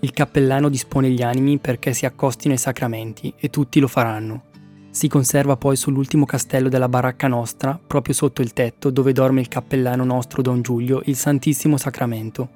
Il 0.00 0.12
cappellano 0.12 0.70
dispone 0.70 1.10
gli 1.10 1.20
animi 1.20 1.58
perché 1.58 1.92
si 1.92 2.06
accostino 2.06 2.54
ai 2.54 2.58
sacramenti 2.58 3.34
e 3.36 3.50
tutti 3.50 3.80
lo 3.80 3.88
faranno. 3.88 4.44
Si 4.88 5.08
conserva 5.08 5.58
poi 5.58 5.76
sull'ultimo 5.76 6.24
castello 6.24 6.70
della 6.70 6.88
baracca 6.88 7.28
nostra, 7.28 7.78
proprio 7.86 8.14
sotto 8.14 8.40
il 8.40 8.54
tetto 8.54 8.88
dove 8.88 9.12
dorme 9.12 9.42
il 9.42 9.48
cappellano 9.48 10.04
nostro 10.04 10.40
Don 10.40 10.62
Giulio, 10.62 11.02
il 11.04 11.16
Santissimo 11.16 11.76
Sacramento. 11.76 12.48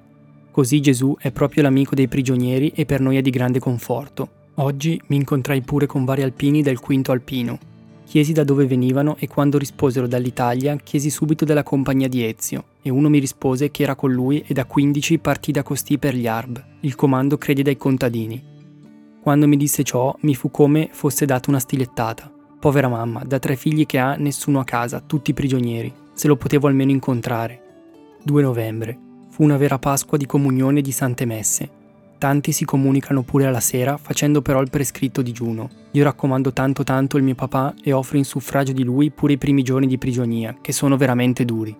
Così 0.51 0.81
Gesù 0.81 1.15
è 1.19 1.31
proprio 1.31 1.65
l'amico 1.65 1.95
dei 1.95 2.09
prigionieri 2.09 2.73
e 2.75 2.87
per 2.87 3.01
noi 3.01 3.19
è 3.19 3.21
di 3.21 3.31
grande 3.31 3.59
conforto. 3.59 4.41
Oggi 4.57 5.01
mi 5.07 5.17
incontrai 5.17 5.63
pure 5.63 5.87
con 5.87 6.05
vari 6.05 6.23
alpini 6.23 6.63
del 6.63 6.79
quinto 6.79 7.13
alpino, 7.13 7.59
Chiesi 8.13 8.35
da 8.35 8.45
dove 8.45 8.67
venivano 8.67 9.17
e 9.19 9.27
quando 9.27 9.57
risposero 9.57 10.07
dall'Italia 10.07 10.77
chiesi 10.77 11.09
subito 11.09 11.47
della 11.47 11.63
compagnia 11.63 12.09
di 12.09 12.23
Ezio 12.23 12.65
e 12.83 12.91
uno 12.91 13.09
mi 13.09 13.19
rispose 13.19 13.71
che 13.71 13.85
era 13.85 13.95
con 13.95 14.13
lui 14.13 14.45
e 14.47 14.53
da 14.53 14.67
15 14.67 15.19
partì 15.19 15.51
da 15.51 15.63
costì 15.63 15.97
per 15.97 16.15
gli 16.15 16.27
Arb, 16.27 16.63
il 16.81 16.95
comando 16.95 17.39
crede 17.39 17.63
dai 17.63 17.79
contadini. 17.79 18.45
Quando 19.23 19.49
mi 19.49 19.57
disse 19.57 19.83
ciò 19.83 20.15
mi 20.21 20.35
fu 20.35 20.51
come 20.51 20.91
fosse 20.93 21.25
data 21.25 21.49
una 21.49 21.59
stilettata. 21.59 22.31
Povera 22.61 22.89
mamma, 22.89 23.25
da 23.25 23.39
tre 23.39 23.57
figli 23.57 23.87
che 23.87 23.99
ha 23.99 24.15
nessuno 24.17 24.61
a 24.61 24.65
casa, 24.65 25.01
tutti 25.01 25.33
prigionieri, 25.33 25.91
se 26.13 26.29
lo 26.29 26.37
potevo 26.37 26.67
almeno 26.67 26.91
incontrare. 26.91 27.63
2 28.25 28.43
novembre. 28.43 28.99
Fu 29.31 29.43
una 29.43 29.57
vera 29.57 29.79
Pasqua 29.79 30.19
di 30.19 30.27
comunione 30.27 30.83
di 30.83 30.93
sante 30.93 31.25
messe, 31.25 31.71
Tanti 32.23 32.53
si 32.53 32.65
comunicano 32.65 33.23
pure 33.23 33.47
alla 33.47 33.59
sera 33.59 33.97
facendo 33.97 34.43
però 34.43 34.61
il 34.61 34.71
prescritto 34.71 35.23
digiuno. 35.23 35.69
Io 35.91 36.05
raccomando 36.05 36.53
tanto 36.53 36.85
tanto 36.85 37.17
il 37.17 37.25
mio 37.25 37.35
papà 37.35 37.75
e 37.83 37.91
offro 37.91 38.17
in 38.17 38.25
suffragio 38.25 38.71
di 38.71 38.85
lui 38.85 39.11
pure 39.11 39.33
i 39.33 39.39
primi 39.39 39.65
giorni 39.65 39.89
di 39.89 39.99
prigionia, 39.99 40.57
che 40.61 40.71
sono 40.71 40.97
veramente 40.97 41.45
duri. 41.45 41.77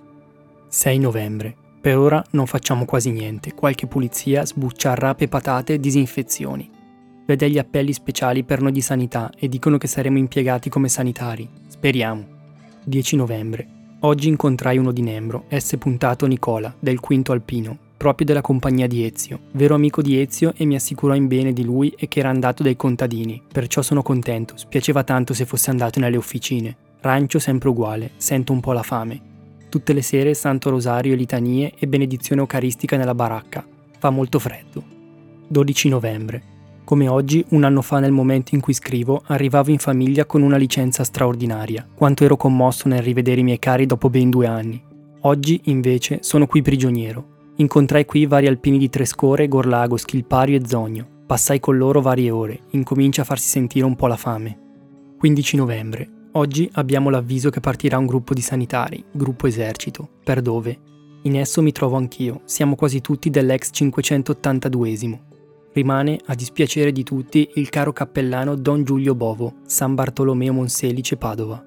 6 0.67 0.99
novembre. 0.99 1.55
Per 1.81 1.97
ora 1.97 2.25
non 2.31 2.49
facciamo 2.49 2.85
quasi 2.87 3.13
niente, 3.13 3.55
qualche 3.55 3.87
pulizia, 3.87 4.45
sbuccia 4.45 4.95
rape 4.95 5.29
patate 5.29 5.79
disinfezioni. 5.79 6.69
Vede 7.25 7.49
gli 7.49 7.59
appelli 7.59 7.93
speciali 7.93 8.43
per 8.43 8.63
noi 8.63 8.73
di 8.73 8.81
sanità 8.81 9.31
e 9.39 9.49
dicono 9.49 9.79
che 9.79 9.87
saremo 9.87 10.19
impiegati 10.19 10.69
come 10.69 10.89
sanitari. 10.89 11.49
Speriamo. 11.69 12.27
10 12.83 13.15
novembre. 13.15 13.69
Oggi 14.01 14.27
incontrai 14.27 14.77
uno 14.77 14.91
di 14.91 15.03
Nembro, 15.03 15.45
S. 15.57 15.77
puntato 15.79 16.27
Nicola, 16.27 16.75
del 16.81 16.99
quinto 16.99 17.31
alpino, 17.31 17.91
proprio 18.03 18.27
della 18.27 18.41
compagnia 18.41 18.89
di 18.89 19.05
Ezio, 19.05 19.43
vero 19.53 19.77
amico 19.77 20.03
di 20.03 20.21
Ezio 20.21 20.53
e 20.57 20.65
mi 20.65 20.75
assicurò 20.75 21.15
in 21.15 21.29
bene 21.29 21.53
di 21.53 21.63
lui 21.63 21.95
e 21.97 22.09
che 22.09 22.19
era 22.19 22.31
andato 22.31 22.65
dai 22.65 22.75
contadini, 22.75 23.41
perciò 23.53 23.81
sono 23.81 24.03
contento, 24.03 24.57
spiaceva 24.57 25.05
tanto 25.05 25.35
se 25.35 25.45
fosse 25.45 25.71
andato 25.71 26.01
nelle 26.01 26.17
officine. 26.17 26.77
Rancio 27.01 27.39
sempre 27.39 27.69
uguale, 27.69 28.11
sento 28.17 28.53
un 28.53 28.59
po' 28.59 28.73
la 28.73 28.83
fame. 28.83 29.21
Tutte 29.69 29.93
le 29.93 30.03
sere 30.03 30.35
Santo 30.35 30.71
Rosario, 30.71 31.15
litanie 31.15 31.75
e 31.79 31.87
benedizione 31.87 32.41
eucaristica 32.41 32.97
nella 32.97 33.15
baracca. 33.15 33.65
Fa 33.97 34.11
molto 34.11 34.41
freddo. 34.41 34.83
12 35.47 35.89
novembre. 35.89 36.43
Come 36.83 37.07
oggi, 37.07 37.45
un 37.51 37.63
anno 37.63 37.83
fa 37.83 38.01
nel 38.01 38.11
momento 38.11 38.57
in 38.57 38.61
cui 38.61 38.73
scrivo, 38.73 39.23
arrivavo 39.27 39.71
in 39.71 39.79
famiglia 39.79 40.25
con 40.25 40.43
una 40.43 40.57
licenza 40.57 41.05
straordinaria. 41.05 41.87
Quanto 41.95 42.25
ero 42.25 42.37
commosso 42.37 42.89
nel 42.89 43.01
rivedere 43.01 43.43
i 43.43 43.45
miei 43.45 43.61
cari 43.61 43.87
dopo 43.87 44.11
ben 44.11 44.29
due 44.29 44.49
anni. 44.49 44.83
Oggi, 45.21 45.61
invece, 45.67 46.19
sono 46.23 46.49
qui 46.49 46.63
prigioniero. 46.63 47.32
Incontrai 47.63 48.05
qui 48.07 48.27
vari 48.27 48.49
alpini 48.49 48.77
di 48.77 48.89
Trescore, 48.89 49.47
Gorlago, 49.47 49.97
Schilpario 49.97 50.59
e 50.59 50.67
Zogno. 50.67 51.07
Passai 51.25 51.61
con 51.61 51.77
loro 51.77 52.01
varie 52.01 52.29
ore. 52.29 52.63
Incomincia 52.71 53.23
a 53.23 53.25
farsi 53.25 53.49
sentire 53.49 53.87
un 53.87 53.95
po' 53.95 54.09
la 54.09 54.17
fame. 54.17 54.59
15 55.17 55.57
novembre. 55.59 56.11
Oggi 56.33 56.69
abbiamo 56.73 57.09
l'avviso 57.09 57.51
che 57.51 57.61
partirà 57.61 57.99
un 57.99 58.07
gruppo 58.07 58.35
di 58.35 58.41
sanitari, 58.41 59.05
gruppo 59.13 59.47
esercito. 59.47 60.09
Per 60.25 60.43
dove? 60.43 60.77
In 61.23 61.39
esso 61.39 61.63
mi 61.63 61.71
trovo 61.71 61.97
anch'io, 61.97 62.41
siamo 62.47 62.75
quasi 62.75 63.01
tutti 63.01 63.31
dell'ex 63.31 63.71
582esimo. 63.73 65.21
Rimane, 65.73 66.19
a 66.27 66.35
dispiacere 66.35 66.91
di 66.91 67.05
tutti, 67.05 67.49
il 67.55 67.69
caro 67.69 67.93
cappellano 67.93 68.57
Don 68.57 68.83
Giulio 68.83 69.15
Bovo, 69.15 69.59
San 69.67 69.95
Bartolomeo 69.95 70.53
Monselice 70.53 71.17
Padova. 71.17 71.65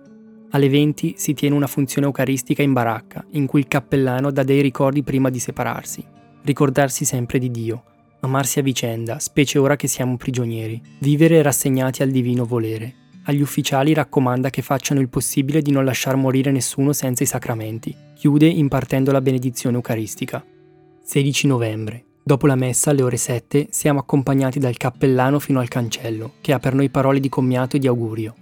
Alle 0.55 0.69
20 0.69 1.15
si 1.17 1.33
tiene 1.33 1.53
una 1.53 1.67
funzione 1.67 2.07
eucaristica 2.07 2.63
in 2.63 2.71
baracca, 2.71 3.25
in 3.31 3.45
cui 3.45 3.59
il 3.59 3.67
cappellano 3.67 4.31
dà 4.31 4.43
dei 4.43 4.61
ricordi 4.61 5.03
prima 5.03 5.29
di 5.29 5.37
separarsi. 5.37 6.01
Ricordarsi 6.43 7.03
sempre 7.03 7.39
di 7.39 7.51
Dio, 7.51 7.83
amarsi 8.21 8.59
a 8.59 8.61
vicenda, 8.61 9.19
specie 9.19 9.59
ora 9.59 9.75
che 9.75 9.89
siamo 9.89 10.15
prigionieri, 10.15 10.81
vivere 10.99 11.41
rassegnati 11.41 12.03
al 12.03 12.09
divino 12.09 12.45
volere, 12.45 12.93
agli 13.23 13.41
ufficiali 13.41 13.93
raccomanda 13.93 14.49
che 14.49 14.61
facciano 14.61 15.01
il 15.01 15.09
possibile 15.09 15.61
di 15.61 15.71
non 15.71 15.83
lasciar 15.83 16.15
morire 16.15 16.51
nessuno 16.51 16.93
senza 16.93 17.23
i 17.23 17.27
sacramenti. 17.27 17.93
Chiude 18.15 18.47
impartendo 18.47 19.11
la 19.11 19.19
benedizione 19.19 19.75
eucaristica. 19.75 20.41
16 21.03 21.47
novembre. 21.47 22.05
Dopo 22.23 22.47
la 22.47 22.55
messa 22.55 22.91
alle 22.91 23.03
ore 23.03 23.17
7 23.17 23.67
siamo 23.71 23.99
accompagnati 23.99 24.59
dal 24.59 24.77
cappellano 24.77 25.37
fino 25.39 25.59
al 25.59 25.67
cancello, 25.67 26.35
che 26.39 26.53
ha 26.53 26.59
per 26.59 26.75
noi 26.75 26.89
parole 26.89 27.19
di 27.19 27.27
commiato 27.27 27.75
e 27.75 27.79
di 27.79 27.87
augurio. 27.87 28.35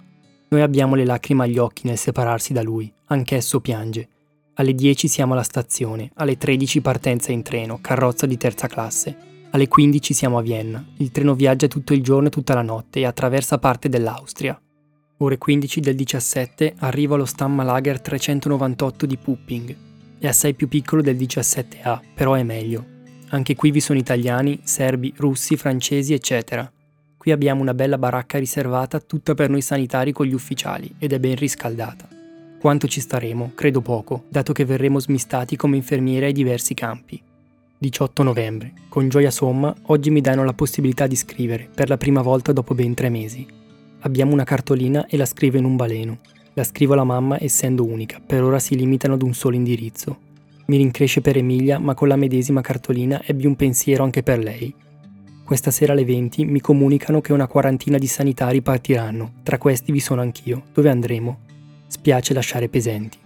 Noi 0.54 0.62
abbiamo 0.62 0.94
le 0.94 1.04
lacrime 1.04 1.46
agli 1.46 1.58
occhi 1.58 1.88
nel 1.88 1.98
separarsi 1.98 2.54
da 2.54 2.62
lui, 2.62 2.94
anch'esso 3.08 3.60
piange. 3.60 4.08
Alle 4.54 4.76
10 4.76 5.08
siamo 5.08 5.34
alla 5.34 5.42
stazione, 5.42 6.12
alle 6.14 6.38
13 6.38 6.80
partenza 6.80 7.32
in 7.32 7.42
treno, 7.42 7.80
carrozza 7.82 8.28
di 8.28 8.38
terza 8.38 8.68
classe. 8.68 9.18
Alle 9.50 9.68
15 9.68 10.14
siamo 10.14 10.38
a 10.38 10.44
Vienna. 10.44 10.86
Il 10.98 11.10
treno 11.10 11.34
viaggia 11.34 11.66
tutto 11.66 11.94
il 11.94 12.04
giorno 12.04 12.28
e 12.28 12.30
tutta 12.30 12.54
la 12.54 12.62
notte 12.62 13.00
e 13.00 13.06
attraversa 13.06 13.58
parte 13.58 13.90
dell'Austria. 13.90 14.62
Ore 15.18 15.40
15 15.40 15.80
del 15.80 15.96
17 15.96 16.76
arriva 16.78 17.16
lo 17.16 17.26
Stamma 17.26 17.64
Lager 17.64 18.00
398 18.00 19.08
di 19.08 19.18
Pupping. 19.18 19.76
È 20.20 20.28
assai 20.28 20.54
più 20.54 20.68
piccolo 20.68 21.02
del 21.02 21.16
17A, 21.16 22.00
però 22.14 22.34
è 22.36 22.44
meglio. 22.44 22.86
Anche 23.30 23.56
qui 23.56 23.72
vi 23.72 23.80
sono 23.80 23.98
italiani, 23.98 24.60
serbi, 24.62 25.12
russi, 25.18 25.58
francesi, 25.58 26.14
eccetera. 26.14 26.72
Qui 27.24 27.32
abbiamo 27.32 27.62
una 27.62 27.74
bella 27.74 27.98
baracca 27.98 28.38
riservata 28.38 29.00
tutta 29.00 29.34
per 29.34 29.50
noi 29.50 29.62
sanitari 29.62 30.12
con 30.12 30.26
gli 30.26 30.34
ufficiali 30.34 30.94
ed 31.00 31.14
è 31.14 31.20
ben 31.22 31.38
riscaldata. 31.38 32.06
Quanto 32.60 32.86
ci 32.90 33.00
staremo? 33.00 33.54
Credo 33.56 33.80
poco, 33.80 34.26
dato 34.28 34.52
che 34.52 34.66
verremo 34.66 35.00
smistati 35.00 35.56
come 35.56 35.78
infermiere 35.78 36.26
ai 36.26 36.34
diversi 36.34 36.74
campi. 36.74 37.22
18 37.78 38.24
novembre. 38.24 38.74
Con 38.90 39.08
gioia 39.08 39.32
somma, 39.32 39.74
oggi 39.84 40.10
mi 40.10 40.20
danno 40.20 40.44
la 40.44 40.52
possibilità 40.52 41.08
di 41.08 41.16
scrivere, 41.16 41.70
per 41.74 41.88
la 41.88 41.96
prima 41.96 42.22
volta 42.22 42.52
dopo 42.52 42.76
ben 42.76 42.94
tre 42.94 43.08
mesi. 43.08 43.48
Abbiamo 44.02 44.34
una 44.34 44.44
cartolina 44.44 45.06
e 45.06 45.16
la 45.16 45.26
scrivo 45.26 45.58
in 45.58 45.64
un 45.64 45.78
baleno. 45.78 46.18
La 46.56 46.66
scrivo 46.66 46.92
alla 46.92 47.06
mamma 47.06 47.42
essendo 47.42 47.86
unica, 47.86 48.20
per 48.20 48.44
ora 48.44 48.60
si 48.60 48.76
limitano 48.76 49.14
ad 49.14 49.22
un 49.22 49.34
solo 49.34 49.56
indirizzo. 49.56 50.18
Mi 50.66 50.76
rincresce 50.76 51.22
per 51.22 51.38
Emilia, 51.38 51.80
ma 51.80 51.94
con 51.94 52.10
la 52.10 52.18
medesima 52.18 52.60
cartolina 52.60 53.22
ebbi 53.24 53.46
un 53.46 53.56
pensiero 53.56 54.04
anche 54.04 54.24
per 54.24 54.40
lei. 54.40 54.76
Questa 55.54 55.70
sera 55.70 55.94
alle 55.94 56.04
20 56.04 56.46
mi 56.46 56.60
comunicano 56.60 57.22
che 57.22 57.32
una 57.32 57.46
quarantina 57.46 58.00
di 58.00 58.08
sanitari 58.08 58.64
partiranno, 58.64 59.34
tra 59.44 59.60
questi 59.60 59.92
vi 59.92 60.00
sono 60.00 60.20
anch'io. 60.20 60.64
Dove 60.74 60.90
andremo? 60.90 61.42
Spiace 61.86 62.34
lasciare 62.34 62.70
pesenti. 62.70 63.20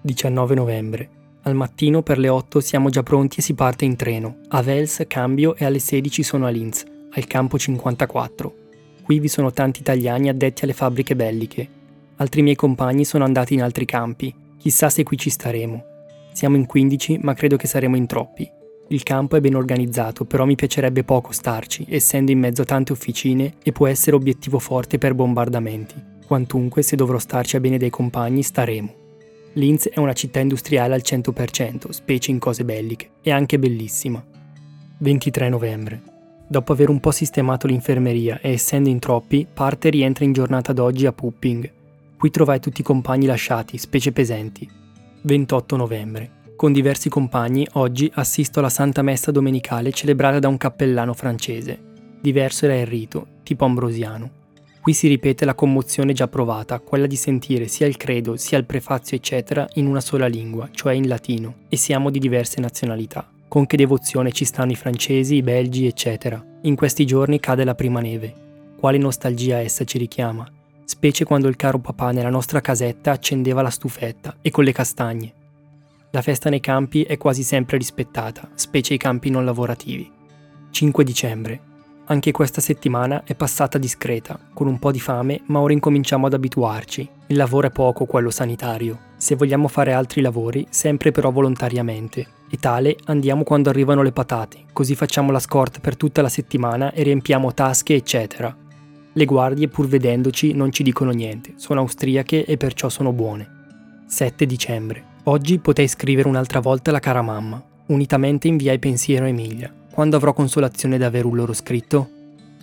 19 0.00 0.54
novembre. 0.54 1.08
Al 1.42 1.54
mattino 1.54 2.00
per 2.00 2.16
le 2.16 2.30
8 2.30 2.60
siamo 2.60 2.88
già 2.88 3.02
pronti 3.02 3.40
e 3.40 3.42
si 3.42 3.52
parte 3.52 3.84
in 3.84 3.96
treno. 3.96 4.38
A 4.48 4.62
Vels 4.62 5.04
cambio 5.06 5.56
e 5.56 5.66
alle 5.66 5.78
16 5.78 6.22
sono 6.22 6.46
a 6.46 6.48
Linz, 6.48 6.84
al 7.10 7.26
campo 7.26 7.58
54. 7.58 8.54
Qui 9.02 9.20
vi 9.20 9.28
sono 9.28 9.52
tanti 9.52 9.80
italiani 9.80 10.30
addetti 10.30 10.64
alle 10.64 10.72
fabbriche 10.72 11.16
belliche. 11.16 11.68
Altri 12.16 12.40
miei 12.40 12.56
compagni 12.56 13.04
sono 13.04 13.24
andati 13.24 13.52
in 13.52 13.62
altri 13.62 13.84
campi. 13.84 14.34
Chissà 14.56 14.88
se 14.88 15.02
qui 15.02 15.18
ci 15.18 15.28
staremo. 15.28 15.84
Siamo 16.32 16.56
in 16.56 16.64
15, 16.64 17.18
ma 17.20 17.34
credo 17.34 17.56
che 17.56 17.66
saremo 17.66 17.96
in 17.96 18.06
troppi. 18.06 18.56
Il 18.90 19.02
campo 19.02 19.36
è 19.36 19.40
ben 19.40 19.54
organizzato, 19.54 20.24
però 20.24 20.46
mi 20.46 20.54
piacerebbe 20.54 21.04
poco 21.04 21.32
starci, 21.32 21.84
essendo 21.90 22.30
in 22.30 22.38
mezzo 22.38 22.62
a 22.62 22.64
tante 22.64 22.92
officine 22.92 23.56
e 23.62 23.70
può 23.70 23.86
essere 23.86 24.16
obiettivo 24.16 24.58
forte 24.58 24.96
per 24.96 25.12
bombardamenti. 25.12 25.94
Quantunque, 26.26 26.80
se 26.82 26.96
dovrò 26.96 27.18
starci 27.18 27.56
a 27.56 27.60
bene 27.60 27.76
dei 27.76 27.90
compagni, 27.90 28.42
staremo. 28.42 28.94
Linz 29.54 29.88
è 29.88 29.98
una 29.98 30.14
città 30.14 30.40
industriale 30.40 30.94
al 30.94 31.02
100%, 31.04 31.90
specie 31.90 32.30
in 32.30 32.38
cose 32.38 32.64
belliche, 32.64 33.10
e 33.20 33.30
anche 33.30 33.58
bellissima. 33.58 34.24
23 35.00 35.48
novembre. 35.50 36.02
Dopo 36.46 36.72
aver 36.72 36.88
un 36.88 36.98
po' 36.98 37.10
sistemato 37.10 37.66
l'infermeria 37.66 38.40
e 38.40 38.52
essendo 38.52 38.88
in 38.88 38.98
troppi, 38.98 39.46
parte 39.52 39.90
rientra 39.90 40.24
in 40.24 40.32
giornata 40.32 40.72
d'oggi 40.72 41.04
a 41.04 41.12
Pupping. 41.12 41.72
Qui 42.16 42.30
trovai 42.30 42.58
tutti 42.58 42.80
i 42.80 42.84
compagni 42.84 43.26
lasciati, 43.26 43.76
specie 43.76 44.12
pesenti. 44.12 44.66
28 45.22 45.76
novembre. 45.76 46.30
Con 46.58 46.72
diversi 46.72 47.08
compagni, 47.08 47.64
oggi 47.74 48.10
assisto 48.14 48.58
alla 48.58 48.68
Santa 48.68 49.02
Messa 49.02 49.30
domenicale 49.30 49.92
celebrata 49.92 50.40
da 50.40 50.48
un 50.48 50.56
cappellano 50.56 51.14
francese. 51.14 51.78
Diverso 52.20 52.64
era 52.64 52.74
il 52.80 52.84
rito, 52.84 53.24
tipo 53.44 53.64
ambrosiano. 53.64 54.28
Qui 54.80 54.92
si 54.92 55.06
ripete 55.06 55.44
la 55.44 55.54
commozione 55.54 56.12
già 56.14 56.26
provata, 56.26 56.80
quella 56.80 57.06
di 57.06 57.14
sentire 57.14 57.68
sia 57.68 57.86
il 57.86 57.96
credo 57.96 58.36
sia 58.36 58.58
il 58.58 58.64
prefazio 58.64 59.16
eccetera 59.16 59.68
in 59.74 59.86
una 59.86 60.00
sola 60.00 60.26
lingua, 60.26 60.68
cioè 60.72 60.94
in 60.94 61.06
latino, 61.06 61.58
e 61.68 61.76
siamo 61.76 62.10
di 62.10 62.18
diverse 62.18 62.60
nazionalità. 62.60 63.24
Con 63.46 63.64
che 63.64 63.76
devozione 63.76 64.32
ci 64.32 64.44
stanno 64.44 64.72
i 64.72 64.76
francesi, 64.76 65.36
i 65.36 65.42
belgi, 65.42 65.86
eccetera. 65.86 66.44
In 66.62 66.74
questi 66.74 67.06
giorni 67.06 67.38
cade 67.38 67.62
la 67.62 67.76
prima 67.76 68.00
neve. 68.00 68.34
Quale 68.76 68.98
nostalgia 68.98 69.58
essa 69.58 69.84
ci 69.84 69.96
richiama, 69.96 70.44
specie 70.84 71.24
quando 71.24 71.46
il 71.46 71.54
caro 71.54 71.78
papà 71.78 72.10
nella 72.10 72.30
nostra 72.30 72.60
casetta 72.60 73.12
accendeva 73.12 73.62
la 73.62 73.70
stufetta 73.70 74.38
e 74.42 74.50
con 74.50 74.64
le 74.64 74.72
castagne. 74.72 75.32
La 76.10 76.22
festa 76.22 76.48
nei 76.48 76.60
campi 76.60 77.02
è 77.02 77.18
quasi 77.18 77.42
sempre 77.42 77.76
rispettata, 77.76 78.48
specie 78.54 78.94
i 78.94 78.96
campi 78.96 79.28
non 79.28 79.44
lavorativi. 79.44 80.10
5 80.70 81.04
dicembre. 81.04 81.60
Anche 82.06 82.30
questa 82.30 82.62
settimana 82.62 83.24
è 83.24 83.34
passata 83.34 83.76
discreta, 83.76 84.40
con 84.54 84.68
un 84.68 84.78
po' 84.78 84.90
di 84.90 85.00
fame, 85.00 85.42
ma 85.48 85.60
ora 85.60 85.74
incominciamo 85.74 86.26
ad 86.26 86.32
abituarci. 86.32 87.06
Il 87.26 87.36
lavoro 87.36 87.66
è 87.66 87.70
poco, 87.70 88.06
quello 88.06 88.30
sanitario. 88.30 88.98
Se 89.18 89.34
vogliamo 89.34 89.68
fare 89.68 89.92
altri 89.92 90.22
lavori, 90.22 90.66
sempre 90.70 91.10
però 91.10 91.30
volontariamente, 91.30 92.26
e 92.48 92.56
tale 92.56 92.96
andiamo 93.04 93.42
quando 93.42 93.68
arrivano 93.68 94.00
le 94.00 94.12
patate, 94.12 94.64
così 94.72 94.94
facciamo 94.94 95.30
la 95.30 95.40
scorta 95.40 95.78
per 95.80 95.98
tutta 95.98 96.22
la 96.22 96.30
settimana 96.30 96.90
e 96.92 97.02
riempiamo 97.02 97.52
tasche, 97.52 97.94
eccetera. 97.94 98.56
Le 99.12 99.24
guardie, 99.26 99.68
pur 99.68 99.86
vedendoci, 99.86 100.54
non 100.54 100.72
ci 100.72 100.82
dicono 100.82 101.10
niente, 101.10 101.52
sono 101.56 101.80
austriache 101.80 102.46
e 102.46 102.56
perciò 102.56 102.88
sono 102.88 103.12
buone. 103.12 103.56
7 104.06 104.46
dicembre. 104.46 105.16
Oggi 105.28 105.58
potei 105.58 105.88
scrivere 105.88 106.26
un'altra 106.26 106.58
volta 106.58 106.90
la 106.90 107.00
cara 107.00 107.20
mamma. 107.20 107.62
Unitamente 107.88 108.48
inviai 108.48 108.78
pensiero 108.78 109.26
a 109.26 109.28
Emilia. 109.28 109.70
Quando 109.92 110.16
avrò 110.16 110.32
consolazione 110.32 110.96
da 110.96 111.04
aver 111.04 111.26
un 111.26 111.36
loro 111.36 111.52
scritto? 111.52 112.08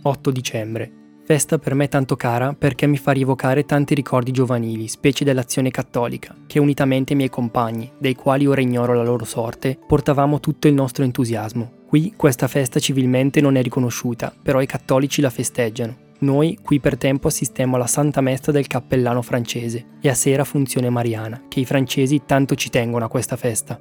8 0.02 0.32
dicembre. 0.32 0.92
Festa 1.26 1.60
per 1.60 1.76
me 1.76 1.88
tanto 1.88 2.16
cara 2.16 2.56
perché 2.58 2.88
mi 2.88 2.98
fa 2.98 3.12
rievocare 3.12 3.66
tanti 3.66 3.94
ricordi 3.94 4.32
giovanili, 4.32 4.88
specie 4.88 5.24
dell'azione 5.24 5.70
cattolica, 5.70 6.36
che 6.48 6.58
unitamente 6.58 7.12
ai 7.12 7.18
miei 7.18 7.30
compagni, 7.30 7.92
dei 8.00 8.16
quali 8.16 8.48
ora 8.48 8.62
ignoro 8.62 8.96
la 8.96 9.04
loro 9.04 9.26
sorte, 9.26 9.78
portavamo 9.88 10.40
tutto 10.40 10.68
il 10.68 10.74
nostro 10.74 11.04
entusiasmo. 11.04 11.72
Qui 11.86 12.14
questa 12.18 12.48
festa 12.48 12.80
civilmente 12.80 13.42
non 13.42 13.58
è 13.58 13.62
riconosciuta, 13.62 14.34
però 14.42 14.60
i 14.60 14.66
cattolici 14.66 15.22
la 15.22 15.30
festeggiano. 15.30 16.05
Noi 16.20 16.58
qui 16.62 16.80
per 16.80 16.98
tempo 16.98 17.28
assistemmo 17.28 17.76
alla 17.76 17.88
Santa 17.88 18.22
Messa 18.22 18.52
del 18.52 18.68
cappellano 18.68 19.22
francese 19.22 19.86
e 20.00 20.10
a 20.10 20.14
sera 20.14 20.46
funzione 20.46 20.90
mariana, 20.90 21.44
che 21.50 21.60
i 21.60 21.66
francesi 21.66 22.22
tanto 22.26 22.56
ci 22.56 22.70
tengono 22.70 23.06
a 23.06 23.10
questa 23.10 23.36
festa. 23.36 23.80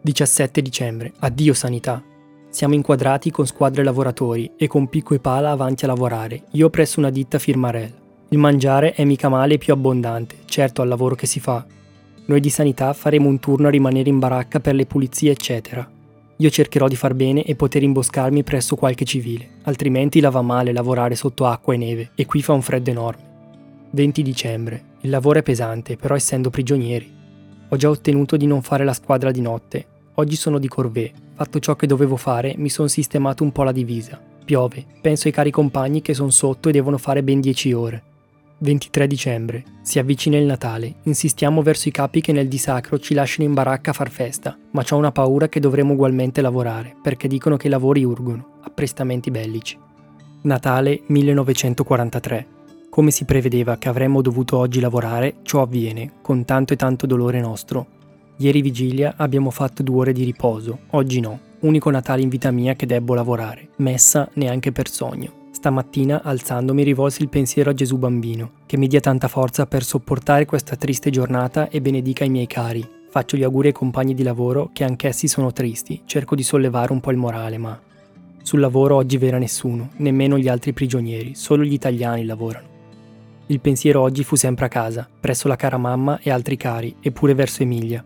17 0.00 0.62
dicembre. 0.62 1.12
Addio 1.20 1.52
sanità. 1.52 2.02
Siamo 2.48 2.74
inquadrati 2.74 3.30
con 3.30 3.46
squadre 3.46 3.82
lavoratori 3.82 4.52
e 4.56 4.66
con 4.66 4.88
picco 4.88 5.14
e 5.14 5.18
pala 5.18 5.50
avanti 5.50 5.84
a 5.84 5.88
lavorare, 5.88 6.44
io 6.52 6.70
presso 6.70 7.00
una 7.00 7.10
ditta 7.10 7.38
firmarel. 7.38 7.92
Il 8.28 8.38
mangiare 8.38 8.92
è 8.92 9.04
mica 9.04 9.28
male 9.28 9.54
e 9.54 9.58
più 9.58 9.72
abbondante, 9.72 10.36
certo 10.44 10.80
al 10.80 10.88
lavoro 10.88 11.14
che 11.14 11.26
si 11.26 11.40
fa. 11.40 11.66
Noi 12.26 12.40
di 12.40 12.50
sanità 12.50 12.92
faremo 12.92 13.28
un 13.28 13.38
turno 13.40 13.66
a 13.66 13.70
rimanere 13.70 14.08
in 14.08 14.18
baracca 14.18 14.60
per 14.60 14.74
le 14.74 14.86
pulizie, 14.86 15.32
eccetera. 15.32 15.88
Io 16.38 16.50
cercherò 16.50 16.88
di 16.88 16.96
far 16.96 17.14
bene 17.14 17.44
e 17.44 17.54
poter 17.54 17.82
imboscarmi 17.84 18.42
presso 18.42 18.74
qualche 18.74 19.04
civile, 19.04 19.58
altrimenti 19.62 20.20
la 20.20 20.30
va 20.30 20.42
male 20.42 20.72
lavorare 20.72 21.14
sotto 21.14 21.46
acqua 21.46 21.74
e 21.74 21.76
neve, 21.76 22.10
e 22.14 22.26
qui 22.26 22.42
fa 22.42 22.52
un 22.52 22.62
freddo 22.62 22.90
enorme. 22.90 23.32
20 23.90 24.22
dicembre. 24.22 24.84
Il 25.02 25.10
lavoro 25.10 25.38
è 25.38 25.42
pesante, 25.42 25.96
però 25.96 26.16
essendo 26.16 26.50
prigionieri. 26.50 27.12
Ho 27.68 27.76
già 27.76 27.88
ottenuto 27.88 28.36
di 28.36 28.46
non 28.46 28.62
fare 28.62 28.84
la 28.84 28.92
squadra 28.92 29.30
di 29.30 29.40
notte. 29.40 29.86
Oggi 30.14 30.34
sono 30.34 30.58
di 30.58 30.66
corvée. 30.66 31.12
Fatto 31.34 31.60
ciò 31.60 31.76
che 31.76 31.86
dovevo 31.86 32.16
fare, 32.16 32.54
mi 32.56 32.68
sono 32.68 32.88
sistemato 32.88 33.44
un 33.44 33.52
po' 33.52 33.62
la 33.62 33.72
divisa. 33.72 34.20
Piove. 34.44 34.84
Penso 35.00 35.28
ai 35.28 35.32
cari 35.32 35.52
compagni 35.52 36.02
che 36.02 36.14
sono 36.14 36.30
sotto 36.30 36.68
e 36.68 36.72
devono 36.72 36.98
fare 36.98 37.22
ben 37.22 37.40
10 37.40 37.72
ore. 37.72 38.02
23 38.64 39.06
dicembre. 39.06 39.62
Si 39.82 39.98
avvicina 39.98 40.38
il 40.38 40.46
Natale. 40.46 40.94
Insistiamo 41.02 41.60
verso 41.60 41.88
i 41.90 41.92
capi 41.92 42.22
che 42.22 42.32
nel 42.32 42.48
disacro 42.48 42.98
ci 42.98 43.12
lasciano 43.12 43.46
in 43.46 43.52
baracca 43.52 43.90
a 43.90 43.94
far 43.94 44.08
festa, 44.08 44.56
ma 44.70 44.82
ho 44.88 44.96
una 44.96 45.12
paura 45.12 45.50
che 45.50 45.60
dovremo 45.60 45.92
ugualmente 45.92 46.40
lavorare, 46.40 46.96
perché 47.02 47.28
dicono 47.28 47.58
che 47.58 47.66
i 47.66 47.70
lavori 47.70 48.04
urgono. 48.04 48.60
Apprestamenti 48.62 49.30
bellici. 49.30 49.78
Natale 50.42 51.02
1943. 51.06 52.46
Come 52.88 53.10
si 53.10 53.26
prevedeva 53.26 53.76
che 53.76 53.90
avremmo 53.90 54.22
dovuto 54.22 54.56
oggi 54.56 54.80
lavorare, 54.80 55.36
ciò 55.42 55.60
avviene, 55.60 56.12
con 56.22 56.46
tanto 56.46 56.72
e 56.72 56.76
tanto 56.76 57.04
dolore 57.04 57.40
nostro. 57.40 57.86
Ieri 58.38 58.62
vigilia 58.62 59.14
abbiamo 59.18 59.50
fatto 59.50 59.82
due 59.82 59.98
ore 59.98 60.12
di 60.12 60.24
riposo, 60.24 60.78
oggi 60.90 61.20
no. 61.20 61.38
Unico 61.60 61.90
Natale 61.90 62.22
in 62.22 62.30
vita 62.30 62.50
mia 62.50 62.74
che 62.74 62.86
debbo 62.86 63.12
lavorare. 63.12 63.68
Messa 63.76 64.26
neanche 64.34 64.72
per 64.72 64.88
sogno. 64.88 65.43
Stamattina, 65.54 66.22
alzandomi, 66.24 66.82
rivolsi 66.82 67.22
il 67.22 67.28
pensiero 67.28 67.70
a 67.70 67.74
Gesù 67.74 67.96
bambino, 67.96 68.50
che 68.66 68.76
mi 68.76 68.88
dia 68.88 68.98
tanta 68.98 69.28
forza 69.28 69.66
per 69.66 69.84
sopportare 69.84 70.46
questa 70.46 70.74
triste 70.74 71.10
giornata 71.10 71.68
e 71.68 71.80
benedica 71.80 72.24
i 72.24 72.28
miei 72.28 72.48
cari. 72.48 72.86
Faccio 73.08 73.36
gli 73.36 73.44
auguri 73.44 73.68
ai 73.68 73.72
compagni 73.72 74.14
di 74.14 74.24
lavoro 74.24 74.70
che 74.72 74.82
anch'essi 74.82 75.28
sono 75.28 75.52
tristi, 75.52 76.02
cerco 76.06 76.34
di 76.34 76.42
sollevare 76.42 76.92
un 76.92 76.98
po' 76.98 77.12
il 77.12 77.18
morale, 77.18 77.56
ma... 77.56 77.80
Sul 78.42 78.58
lavoro 78.58 78.96
oggi 78.96 79.16
vera 79.16 79.38
nessuno, 79.38 79.90
nemmeno 79.98 80.36
gli 80.36 80.48
altri 80.48 80.72
prigionieri, 80.72 81.36
solo 81.36 81.62
gli 81.62 81.72
italiani 81.72 82.24
lavorano. 82.24 82.66
Il 83.46 83.60
pensiero 83.60 84.00
oggi 84.00 84.24
fu 84.24 84.34
sempre 84.34 84.66
a 84.66 84.68
casa, 84.68 85.08
presso 85.20 85.46
la 85.46 85.56
cara 85.56 85.78
mamma 85.78 86.18
e 86.20 86.30
altri 86.32 86.56
cari, 86.56 86.96
e 87.00 87.12
pure 87.12 87.32
verso 87.32 87.62
Emilia. 87.62 88.04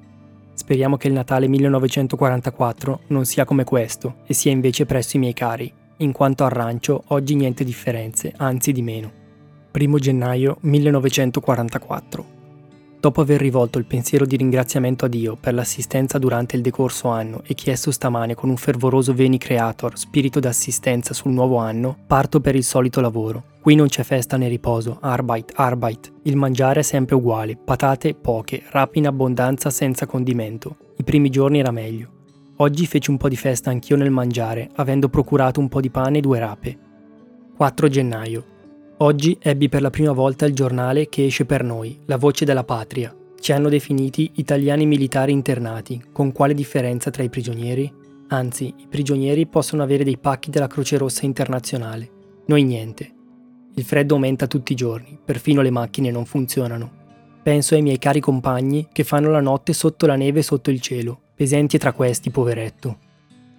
Speriamo 0.53 0.99
che 0.99 1.09
il 1.09 1.15
Natale 1.15 1.49
1944 1.49 3.01
non 3.07 3.25
sia 3.25 3.47
come 3.47 3.65
questo, 3.65 4.17
e 4.27 4.35
sia 4.35 4.53
invece 4.53 4.85
presso 4.85 5.17
i 5.17 5.21
miei 5.21 5.33
cari, 5.33 5.73
in 5.99 6.13
quanto 6.13 6.45
al 6.45 6.51
rancio 6.51 7.03
oggi 7.09 7.35
niente 7.35 7.65
differenze, 7.65 8.33
anzi 8.37 8.73
di 8.73 8.83
meno. 8.83 9.13
1 9.73 9.99
gennaio 9.99 10.59
1944. 10.61 12.37
Dopo 13.01 13.21
aver 13.21 13.41
rivolto 13.41 13.79
il 13.79 13.85
pensiero 13.85 14.27
di 14.27 14.37
ringraziamento 14.37 15.05
a 15.05 15.09
Dio 15.09 15.37
per 15.37 15.55
l'assistenza 15.55 16.19
durante 16.19 16.57
il 16.57 16.63
decorso 16.63 17.07
anno 17.09 17.43
e 17.47 17.55
chiesto 17.55 17.93
stamane 17.93 18.35
con 18.35 18.51
un 18.51 18.57
fervoroso 18.57 19.15
Veni 19.15 19.39
Creator, 19.39 19.97
spirito 19.97 20.41
d'assistenza 20.41 21.15
sul 21.15 21.31
nuovo 21.31 21.59
anno, 21.59 21.97
parto 22.09 22.41
per 22.41 22.57
il 22.57 22.65
solito 22.65 23.01
lavoro. 23.01 23.45
Qui 23.61 23.77
non 23.77 23.87
c'è 23.87 24.03
festa 24.03 24.37
né 24.37 24.49
riposo, 24.49 24.99
arbeit, 25.01 25.53
arbeit. 25.55 26.13
Il 26.23 26.37
mangiare 26.37 26.81
è 26.81 26.83
sempre 26.83 27.15
uguale, 27.15 27.57
patate 27.57 28.15
poche, 28.15 28.65
rapi 28.71 28.99
in 28.99 29.07
abbondanza 29.07 29.71
senza 29.71 30.07
condimento. 30.07 30.77
I 30.97 31.05
primi 31.05 31.31
giorni 31.31 31.61
era 31.61 31.71
meglio. 31.71 32.18
Oggi 32.61 32.87
feci 32.87 33.09
un 33.11 33.19
po' 33.19 33.29
di 33.29 33.37
festa 33.37 33.71
anch'io 33.71 33.95
nel 33.95 34.11
mangiare, 34.11 34.69
avendo 34.75 35.09
procurato 35.09 35.61
un 35.61 35.69
po' 35.69 35.81
di 35.81 35.91
pane 35.91 36.19
e 36.19 36.21
due 36.21 36.41
rape. 36.41 36.79
4 37.55 37.87
gennaio. 37.87 38.45
Oggi 38.97 39.39
ebbi 39.41 39.69
per 39.69 39.81
la 39.81 39.91
prima 39.91 40.11
volta 40.11 40.45
il 40.45 40.55
giornale 40.55 41.09
che 41.09 41.25
esce 41.25 41.45
per 41.45 41.63
noi, 41.63 42.01
La 42.07 42.17
Voce 42.17 42.45
della 42.45 42.65
Patria. 42.65 43.15
Ci 43.39 43.53
hanno 43.53 43.69
definiti 43.69 44.33
italiani 44.35 44.87
militari 44.87 45.31
internati, 45.31 46.03
con 46.11 46.33
quale 46.33 46.53
differenza 46.53 47.11
tra 47.11 47.23
i 47.23 47.29
prigionieri? 47.29 47.93
Anzi, 48.31 48.75
i 48.77 48.89
prigionieri 48.89 49.47
possono 49.47 49.85
avere 49.85 50.03
dei 50.03 50.19
pacchi 50.19 50.51
della 50.51 50.67
Croce 50.67 50.99
Rossa 50.99 51.27
internazionale, 51.27 52.11
noi 52.47 52.65
niente. 52.65 53.15
Il 53.77 53.85
freddo 53.85 54.15
aumenta 54.15 54.49
tutti 54.49 54.73
i 54.73 54.77
giorni, 54.77 55.17
perfino 55.25 55.63
le 55.63 55.71
macchine 55.71 56.11
non 56.11 56.25
funzionano. 56.25 56.91
Penso 57.41 57.77
ai 57.77 57.83
miei 57.83 57.99
cari 57.99 58.19
compagni 58.19 58.89
che 58.93 59.05
fanno 59.05 59.31
la 59.31 59.41
notte 59.41 59.73
sotto 59.73 60.07
la 60.07 60.17
neve 60.17 60.41
e 60.41 60.43
sotto 60.43 60.71
il 60.71 60.81
cielo, 60.81 61.21
Pesenti 61.39 61.79
tra 61.79 61.93
questi, 61.93 62.31
poveretto. 62.31 62.99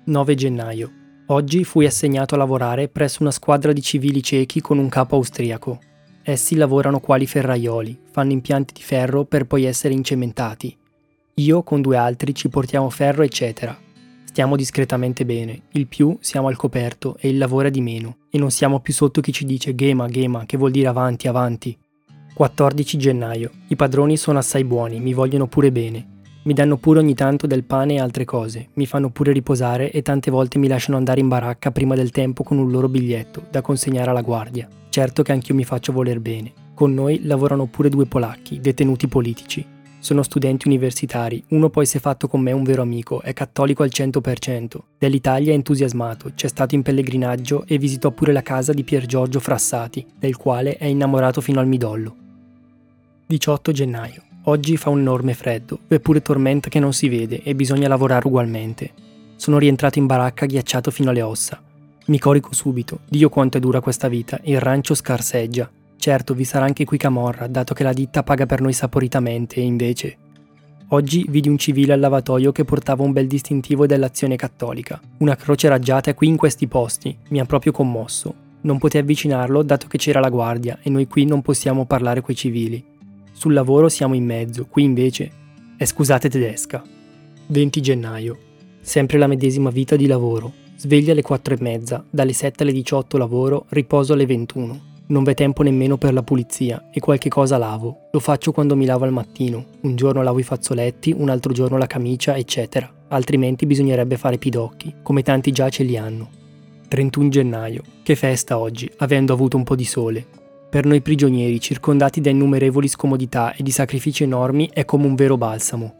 9 0.04 0.36
gennaio. 0.36 0.92
Oggi 1.28 1.63
fui 1.63 1.86
assegnato 1.86 2.36
a 2.36 2.38
lavorare 2.38 2.89
presso 2.89 3.22
una 3.22 3.32
squadra 3.32 3.72
di 3.72 3.82
civili 3.82 4.22
ciechi 4.22 4.60
con 4.60 4.80
un 4.80 4.89
capo 4.89 5.15
austriaco. 5.15 5.80
Essi 6.22 6.56
lavorano 6.56 7.00
quali 7.00 7.26
ferraioli, 7.26 7.98
fanno 8.12 8.34
impianti 8.34 8.74
di 8.74 8.82
ferro 8.82 9.24
per 9.24 9.48
poi 9.48 9.63
essere 9.63 9.94
incementati. 9.94 10.76
Io 11.36 11.63
con 11.63 11.80
due 11.80 11.96
altri 11.96 12.36
ci 12.36 12.50
portiamo 12.50 12.89
ferro, 12.89 13.24
eccetera. 13.24 13.80
Stiamo 14.26 14.58
discretamente 14.58 15.24
bene, 15.24 15.62
il 15.72 15.88
più 15.88 16.18
siamo 16.20 16.50
al 16.50 16.58
coperto 16.58 17.15
e 17.18 17.30
il 17.30 17.38
lavoro 17.38 17.70
è 17.70 17.72
di 17.72 17.80
meno, 17.80 18.18
e 18.30 18.38
non 18.38 18.52
siamo 18.52 18.82
più 18.82 18.92
sotto 18.92 19.22
chi 19.22 19.32
ci 19.32 19.46
dice 19.46 19.74
gema, 19.74 20.10
gema, 20.10 20.46
che 20.46 20.58
vuol 20.58 20.72
dire 20.72 20.89
avanti, 20.89 21.30
avanti. 21.30 21.78
14 22.34 22.98
gennaio. 22.98 23.52
I 23.68 23.78
padroni 23.78 24.18
sono 24.18 24.38
assai 24.38 24.65
buoni, 24.65 25.00
mi 25.00 25.13
vogliono 25.13 25.48
pure 25.48 25.72
bene. 25.72 26.18
Mi 26.41 26.54
danno 26.54 26.78
pure 26.78 26.99
ogni 26.99 27.15
tanto 27.15 27.47
del 27.47 27.65
pane 27.65 27.95
e 27.95 27.99
altre 27.99 28.23
cose, 28.23 28.69
mi 28.75 28.86
fanno 28.86 29.10
pure 29.10 29.34
riposare 29.34 29.91
e 29.91 30.02
tante 30.02 30.32
volte 30.32 30.58
mi 30.58 30.69
lasciano 30.69 30.95
andare 30.95 31.19
in 31.19 31.28
baracca 31.28 31.71
prima 31.71 31.95
del 31.95 32.12
tempo 32.12 32.43
con 32.43 32.58
un 32.58 32.71
loro 32.71 32.88
biglietto 32.88 33.43
da 33.52 33.62
consegnare 33.62 34.10
alla 34.10 34.21
guardia. 34.21 34.65
Certo 34.88 35.21
che 35.21 35.34
anch'io 35.34 35.54
mi 35.54 35.65
faccio 35.65 35.91
voler 35.91 36.21
bene. 36.21 36.54
Con 36.73 36.93
noi 36.93 37.25
lavorano 37.25 37.65
pure 37.65 37.89
due 37.89 38.06
polacchi, 38.06 38.62
detenuti 38.62 39.10
politici. 39.10 39.65
Sono 39.99 40.23
studenti 40.23 40.65
universitari, 40.69 41.43
uno 41.49 41.69
poi 41.69 41.86
si 41.86 41.97
è 41.97 41.99
fatto 41.99 42.30
con 42.30 42.39
me 42.39 42.54
un 42.54 42.63
vero 42.63 42.84
amico, 42.84 43.21
è 43.21 43.34
cattolico 43.34 43.84
al 43.84 43.91
100%. 43.93 44.78
Dell'Italia 44.97 45.52
è 45.52 45.56
entusiasmato, 45.56 46.32
c'è 46.36 46.47
stato 46.47 46.73
in 46.73 46.84
pellegrinaggio 46.84 47.65
e 47.67 47.78
visitò 47.78 48.12
pure 48.12 48.32
la 48.32 48.41
casa 48.41 48.71
di 48.71 48.86
Pier 48.86 49.06
Giorgio 49.06 49.41
Frassati, 49.41 50.06
del 50.17 50.38
quale 50.38 50.78
è 50.78 50.86
innamorato 50.86 51.41
fino 51.41 51.60
al 51.60 51.67
midollo. 51.67 52.15
18 53.28 53.71
gennaio. 53.73 54.23
Oggi 54.43 54.78
fa 54.78 54.89
un 54.89 54.99
enorme 54.99 55.34
freddo, 55.34 55.80
eppure 55.88 56.21
tormenta 56.21 56.69
che 56.69 56.80
non 56.80 56.93
si 56.93 57.10
vede 57.10 57.43
e 57.43 57.56
bisogna 57.56 57.89
lavorare 57.89 58.25
ugualmente. 58.25 58.91
Sono 59.36 59.58
rientrato 59.58 59.99
in 59.99 60.06
baracca 60.06 60.45
ghiacciato 60.45 60.91
fino 60.91 61.10
alle 61.10 61.21
ossa. 61.21 61.62
Mi 62.06 62.19
corico 62.19 62.54
subito, 62.54 62.99
Dio 63.08 63.30
quanto 63.30 63.58
è 63.58 63.60
dura 63.60 63.82
questa 63.82 64.08
vita, 64.08 64.39
il 64.43 64.60
rancio 64.60 64.95
scarseggia. 64.95 65.69
Certo, 65.97 66.34
vi 66.34 66.45
sarà 66.45 66.65
anche 66.65 66.86
qui 66.86 66.97
camorra, 66.97 67.47
dato 67.47 67.73
che 67.73 67.84
la 67.84 67.91
ditta 67.91 68.23
paga 68.23 68.45
per 68.45 68.62
noi 68.62 68.73
saporitamente 68.73 69.56
e 69.56 69.62
invece... 69.62 70.17
Oggi 70.91 71.23
vidi 71.30 71.49
un 71.49 71.58
civile 71.60 71.93
al 71.93 71.99
lavatoio 71.99 72.52
che 72.52 72.65
portava 72.65 73.04
un 73.04 73.12
bel 73.12 73.28
distintivo 73.28 73.86
dell'azione 73.86 74.36
cattolica. 74.36 74.99
Una 75.17 75.36
croce 75.36 75.67
raggiata 75.67 76.15
qui 76.15 76.28
in 76.28 76.36
questi 76.36 76.65
posti. 76.65 77.15
Mi 77.30 77.39
ha 77.39 77.45
proprio 77.45 77.71
commosso. 77.71 78.34
Non 78.62 78.80
potei 78.80 79.02
avvicinarlo 79.02 79.62
dato 79.62 79.86
che 79.86 79.99
c'era 79.99 80.19
la 80.19 80.30
guardia 80.30 80.80
e 80.82 80.89
noi 80.89 81.06
qui 81.06 81.25
non 81.25 81.43
possiamo 81.43 81.86
parlare 81.86 82.21
coi 82.21 82.36
civili. 82.36 82.84
Sul 83.39 83.54
lavoro 83.54 83.88
siamo 83.88 84.15
in 84.15 84.25
mezzo, 84.25 84.65
qui 84.65 84.84
invece 84.84 85.32
è 85.78 85.86
scusate 85.86 86.28
tedesca. 86.28 86.84
20 87.47 87.80
gennaio. 87.80 88.38
Sempre 88.82 89.17
la 89.17 89.28
medesima 89.28 89.69
vita 89.69 89.95
di 89.95 90.08
lavoro. 90.08 90.52
Sveglia 90.75 91.13
alle 91.13 91.21
4 91.21 91.54
e 91.54 91.58
mezza, 91.62 92.04
dalle 92.10 92.34
7 92.34 92.63
alle 92.63 92.73
18 92.73 93.17
lavoro, 93.17 93.65
riposo 93.69 94.12
alle 94.12 94.25
21. 94.25 94.82
Non 95.06 95.23
v'è 95.23 95.36
tempo 95.36 95.63
nemmeno 95.63 95.95
per 95.95 96.12
la 96.12 96.21
pulizia 96.21 96.89
e 96.91 96.99
qualche 96.99 97.30
cosa 97.30 97.58
lavo. 97.58 98.10
Lo 98.12 98.19
faccio 98.19 98.52
quando 98.52 98.75
mi 98.75 98.84
lavo 98.84 99.06
al 99.06 99.13
mattino. 99.13 99.67
Un 99.84 99.95
giorno 99.95 100.21
lavo 100.21 100.39
i 100.39 100.43
fazzoletti, 100.43 101.15
un 101.17 101.30
altro 101.30 101.54
giorno 101.54 101.78
la 101.78 101.88
camicia, 101.88 102.36
eccetera. 102.36 102.91
Altrimenti 103.08 103.65
bisognerebbe 103.65 104.17
fare 104.17 104.38
pidocchi, 104.38 104.95
come 105.02 105.21
tanti 105.21 105.54
già 105.54 105.69
ce 105.69 105.84
li 105.84 105.95
hanno. 105.95 106.30
31 106.89 107.30
gennaio. 107.30 107.84
Che 108.04 108.15
festa 108.17 108.58
oggi, 108.58 108.91
avendo 108.97 109.32
avuto 109.32 109.56
un 109.56 109.63
po' 109.63 109.78
di 109.78 109.86
sole. 109.86 110.25
Per 110.69 110.86
noi 110.86 111.01
prigionieri, 111.01 111.60
circondati 111.60 112.21
da 112.21 112.29
innumerevoli 112.29 112.88
scomodità 112.88 113.55
e 113.55 113.63
di 113.63 113.71
sacrifici 113.71 114.21
enormi, 114.21 114.69
è 114.71 114.86
come 114.86 115.08
un 115.08 115.15
vero 115.15 115.36
balsamo. 115.36 115.95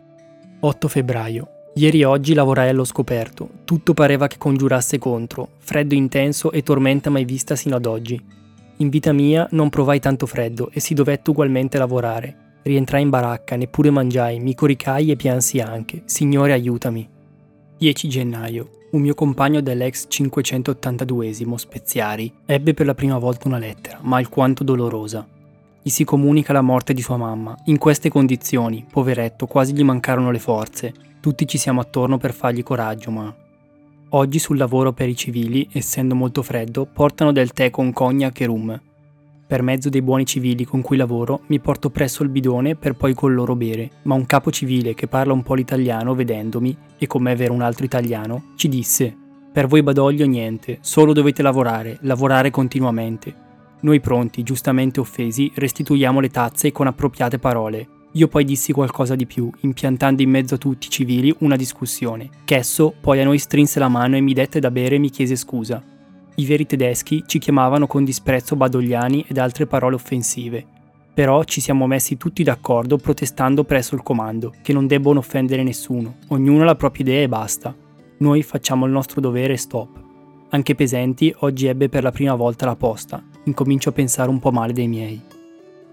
8 0.60 0.88
febbraio. 0.88 1.48
Ieri 1.74 2.02
e 2.02 2.06
oggi 2.06 2.36
lavorai 2.36 2.70
allo 2.70 2.84
scoperto. 2.84 3.50
Tutto 3.66 3.96
pareva 3.96 4.28
che 4.28 4.38
congiurasse 4.38 5.00
contro, 5.00 5.54
freddo 5.58 5.96
intenso 5.96 6.52
e 6.52 6.62
tormenta 6.62 7.10
mai 7.10 7.26
vista 7.26 7.56
sino 7.56 7.78
ad 7.78 7.88
oggi. 7.88 8.24
In 8.78 8.90
vita 8.90 9.12
mia 9.12 9.48
non 9.52 9.70
provai 9.70 10.00
tanto 10.00 10.28
freddo 10.28 10.70
e 10.72 10.80
si 10.80 10.94
dovette 10.94 11.32
ugualmente 11.32 11.80
lavorare. 11.80 12.60
Rientrai 12.62 13.02
in 13.02 13.10
baracca, 13.10 13.56
neppure 13.56 13.90
mangiai, 13.90 14.40
mi 14.40 14.54
coricai 14.54 15.10
e 15.10 15.16
piansi 15.16 15.60
anche. 15.60 16.04
Signore 16.06 16.54
aiutami. 16.54 17.10
10 17.80 18.08
gennaio. 18.08 18.70
Un 18.92 19.02
mio 19.02 19.14
compagno 19.14 19.62
dell'ex 19.62 20.06
582 20.08 21.32
Speziari 21.58 22.34
ebbe 22.48 22.74
per 22.74 22.88
la 22.88 22.96
prima 22.96 23.20
volta 23.20 23.48
una 23.48 23.60
lettera, 23.60 24.00
ma 24.02 24.18
alquanto 24.18 24.64
dolorosa. 24.64 25.28
Gli 25.80 25.90
si 25.90 26.04
comunica 26.04 26.54
la 26.54 26.62
morte 26.62 26.96
di 26.96 27.04
sua 27.04 27.16
mamma. 27.16 27.56
In 27.66 27.78
queste 27.78 28.10
condizioni, 28.10 28.84
poveretto, 28.90 29.46
quasi 29.46 29.76
gli 29.76 29.84
mancarono 29.84 30.32
le 30.32 30.40
forze. 30.40 30.92
Tutti 31.20 31.48
ci 31.48 31.60
siamo 31.60 31.82
attorno 31.82 32.18
per 32.18 32.34
fargli 32.34 32.64
coraggio, 32.64 33.12
ma... 33.12 33.32
Oggi 34.10 34.40
sul 34.40 34.58
lavoro 34.58 34.92
per 34.92 35.08
i 35.08 35.16
civili, 35.16 35.70
essendo 35.72 36.16
molto 36.16 36.42
freddo, 36.42 36.88
portano 36.92 37.32
del 37.32 37.52
tè 37.52 37.70
con 37.70 37.94
cognac 37.94 38.42
e 38.42 38.46
rum. 38.48 38.82
Per 39.50 39.64
mezzo 39.64 39.90
dei 39.90 40.04
buoni 40.04 40.28
civili 40.28 40.64
con 40.64 40.84
cui 40.84 40.96
lavoro, 40.96 41.42
mi 41.48 41.60
porto 41.60 41.90
presso 41.90 42.22
il 42.22 42.30
bidone 42.30 42.76
per 42.76 42.94
poi 42.94 43.16
con 43.16 43.34
loro 43.34 43.56
bere, 43.56 43.90
ma 44.04 44.14
un 44.14 44.28
capo 44.28 44.52
civile 44.52 44.94
che 44.94 45.08
parla 45.08 45.34
un 45.34 45.42
po' 45.42 45.56
l'italiano 45.56 46.14
vedendomi, 46.14 46.78
e 47.00 47.08
con 47.08 47.24
me 47.24 47.36
vero 47.36 47.54
un 47.54 47.64
altro 47.64 47.84
italiano, 47.84 48.52
ci 48.56 48.70
disse: 48.70 49.12
Per 49.52 49.66
voi 49.66 49.82
Badoglio 49.82 50.28
niente, 50.28 50.78
solo 50.82 51.14
dovete 51.14 51.42
lavorare, 51.42 51.98
lavorare 52.02 52.52
continuamente. 52.52 53.34
Noi 53.80 54.00
pronti, 54.00 54.44
giustamente 54.44 55.00
offesi, 55.00 55.52
restituiamo 55.56 56.20
le 56.20 56.30
tazze 56.30 56.72
con 56.72 56.86
appropriate 56.86 57.40
parole. 57.40 57.88
Io 58.14 58.28
poi 58.28 58.46
dissi 58.46 58.72
qualcosa 58.72 59.16
di 59.16 59.26
più, 59.26 59.50
impiantando 59.62 60.22
in 60.22 60.30
mezzo 60.30 60.54
a 60.54 60.60
tutti 60.60 60.86
i 60.86 60.92
civili 60.92 61.36
una 61.40 61.56
discussione. 61.56 62.30
Chesso 62.46 62.94
poi 63.02 63.20
a 63.20 63.24
noi 63.24 63.40
strinse 63.40 63.80
la 63.80 63.88
mano 63.88 64.16
e 64.16 64.22
mi 64.22 64.34
dette 64.34 64.60
da 64.60 64.70
bere 64.70 64.98
e 64.98 65.00
mi 65.00 65.10
chiese 65.10 65.36
scusa. 65.36 65.84
I 66.36 66.46
veri 66.46 66.66
tedeschi 66.66 67.24
ci 67.26 67.40
chiamavano 67.40 67.88
con 67.88 68.04
disprezzo 68.04 68.56
badogliani 68.56 69.26
ed 69.28 69.38
altre 69.38 69.66
parole 69.68 69.96
offensive. 69.96 70.66
Però 71.14 71.44
ci 71.44 71.60
siamo 71.60 71.86
messi 71.86 72.18
tutti 72.18 72.44
d'accordo 72.44 72.98
protestando 72.98 73.64
presso 73.64 73.96
il 73.96 74.04
comando, 74.04 74.54
che 74.62 74.72
non 74.72 74.88
debbono 74.88 75.20
offendere 75.20 75.64
nessuno, 75.64 76.18
ognuno 76.28 76.62
ha 76.62 76.66
la 76.66 76.76
propria 76.76 77.06
idea 77.06 77.24
e 77.24 77.28
basta. 77.28 77.76
Noi 78.20 78.44
facciamo 78.44 78.86
il 78.86 78.92
nostro 78.92 79.20
dovere 79.20 79.54
e 79.54 79.58
stop. 79.58 80.02
Anche 80.50 80.76
Pesenti 80.76 81.34
oggi 81.40 81.68
ebbe 81.68 81.90
per 81.90 82.04
la 82.04 82.12
prima 82.12 82.36
volta 82.36 82.66
la 82.66 82.76
posta, 82.76 83.22
incomincio 83.44 83.90
a 83.90 83.94
pensare 83.94 84.30
un 84.30 84.40
po' 84.40 84.52
male 84.52 84.74
dei 84.74 84.88
miei. 84.88 85.22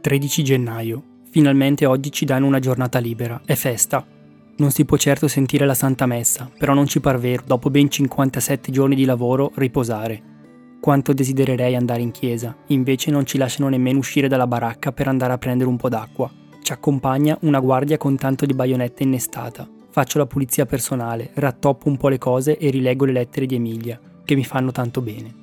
13 0.01 0.45
gennaio. 0.45 1.03
Finalmente 1.31 1.85
oggi 1.85 2.13
ci 2.13 2.25
danno 2.25 2.47
una 2.47 2.61
giornata 2.61 2.99
libera, 2.99 3.41
è 3.45 3.55
festa. 3.55 4.16
Non 4.59 4.71
si 4.71 4.87
può 4.87 4.97
certo 4.97 5.29
sentire 5.29 5.67
la 5.67 5.75
Santa 5.75 6.07
Messa, 6.07 6.51
però 6.57 6.73
non 6.73 6.87
ci 6.87 6.99
par 6.99 7.19
vero, 7.19 7.43
dopo 7.45 7.69
ben 7.69 7.91
57 7.91 8.73
giorni 8.73 8.95
di 8.95 9.05
lavoro, 9.05 9.53
riposare. 9.57 10.35
Quanto 10.81 11.13
desidererei 11.13 11.75
andare 11.75 12.01
in 12.01 12.11
chiesa, 12.11 12.57
invece 12.69 13.11
non 13.11 13.27
ci 13.27 13.37
lasciano 13.37 13.69
nemmeno 13.69 13.99
uscire 13.99 14.29
dalla 14.29 14.47
baracca 14.47 14.93
per 14.93 15.09
andare 15.09 15.35
a 15.35 15.39
prendere 15.39 15.69
un 15.69 15.77
po' 15.77 15.91
d'acqua. 15.91 16.31
Ci 16.63 16.73
accompagna 16.73 17.37
una 17.43 17.61
guardia 17.61 17.99
con 17.99 18.17
tanto 18.17 18.47
di 18.47 18.55
baionetta 18.55 19.03
innestata. 19.03 19.69
Faccio 19.91 20.17
la 20.17 20.27
pulizia 20.27 20.65
personale, 20.65 21.33
rattoppo 21.35 21.89
un 21.89 21.99
po' 21.99 22.09
le 22.09 22.19
cose 22.19 22.57
e 22.57 22.71
rileggo 22.71 23.05
le 23.05 23.13
lettere 23.13 23.45
di 23.45 23.57
Emilia, 23.57 24.01
che 24.25 24.35
mi 24.35 24.45
fanno 24.45 24.73
tanto 24.73 25.03
bene. 25.03 25.35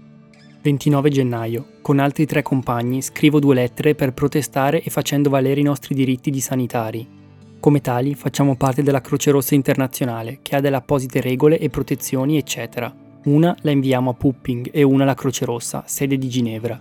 29 0.63 1.09
gennaio. 1.11 1.65
Con 1.83 1.99
altri 1.99 2.25
tre 2.25 2.41
compagni 2.41 3.03
scrivo 3.03 3.39
due 3.39 3.53
lettere 3.53 3.93
per 3.93 4.13
protestare 4.13 4.81
e 4.81 4.89
facendo 4.89 5.29
valere 5.29 5.59
i 5.59 5.63
nostri 5.63 5.93
diritti 5.93 6.31
di 6.31 6.39
sanitari. 6.39 7.21
Come 7.63 7.79
tali 7.79 8.13
facciamo 8.13 8.57
parte 8.57 8.83
della 8.83 8.99
Croce 8.99 9.31
Rossa 9.31 9.55
Internazionale, 9.55 10.39
che 10.41 10.57
ha 10.57 10.59
delle 10.59 10.75
apposite 10.75 11.21
regole 11.21 11.57
e 11.57 11.69
protezioni, 11.69 12.35
eccetera. 12.35 12.93
Una 13.23 13.55
la 13.61 13.71
inviamo 13.71 14.09
a 14.09 14.13
Pupping 14.13 14.69
e 14.73 14.83
una 14.83 15.03
alla 15.03 15.13
Croce 15.13 15.45
Rossa, 15.45 15.85
sede 15.87 16.17
di 16.17 16.27
Ginevra. 16.27 16.77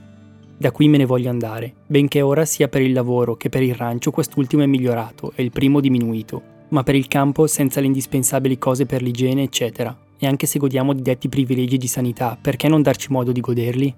Da 0.57 0.73
qui 0.73 0.89
me 0.89 0.97
ne 0.97 1.05
voglio 1.05 1.31
andare, 1.31 1.73
benché 1.87 2.21
ora 2.21 2.45
sia 2.45 2.67
per 2.67 2.83
il 2.83 2.93
lavoro 2.93 3.37
che 3.37 3.49
per 3.49 3.63
il 3.63 3.77
rancio 3.77 4.11
quest'ultimo 4.11 4.65
è 4.65 4.67
migliorato 4.67 5.31
e 5.37 5.45
il 5.45 5.53
primo 5.53 5.79
diminuito, 5.79 6.43
ma 6.71 6.83
per 6.83 6.97
il 6.97 7.07
campo 7.07 7.47
senza 7.47 7.79
le 7.79 7.87
indispensabili 7.87 8.59
cose 8.59 8.85
per 8.85 9.03
l'igiene, 9.03 9.45
eccetera. 9.45 9.97
E 10.19 10.27
anche 10.27 10.47
se 10.47 10.59
godiamo 10.59 10.95
di 10.95 11.03
detti 11.03 11.29
privilegi 11.29 11.77
di 11.77 11.87
sanità, 11.87 12.37
perché 12.43 12.67
non 12.67 12.83
darci 12.83 13.13
modo 13.13 13.31
di 13.31 13.41
goderli? 13.41 13.95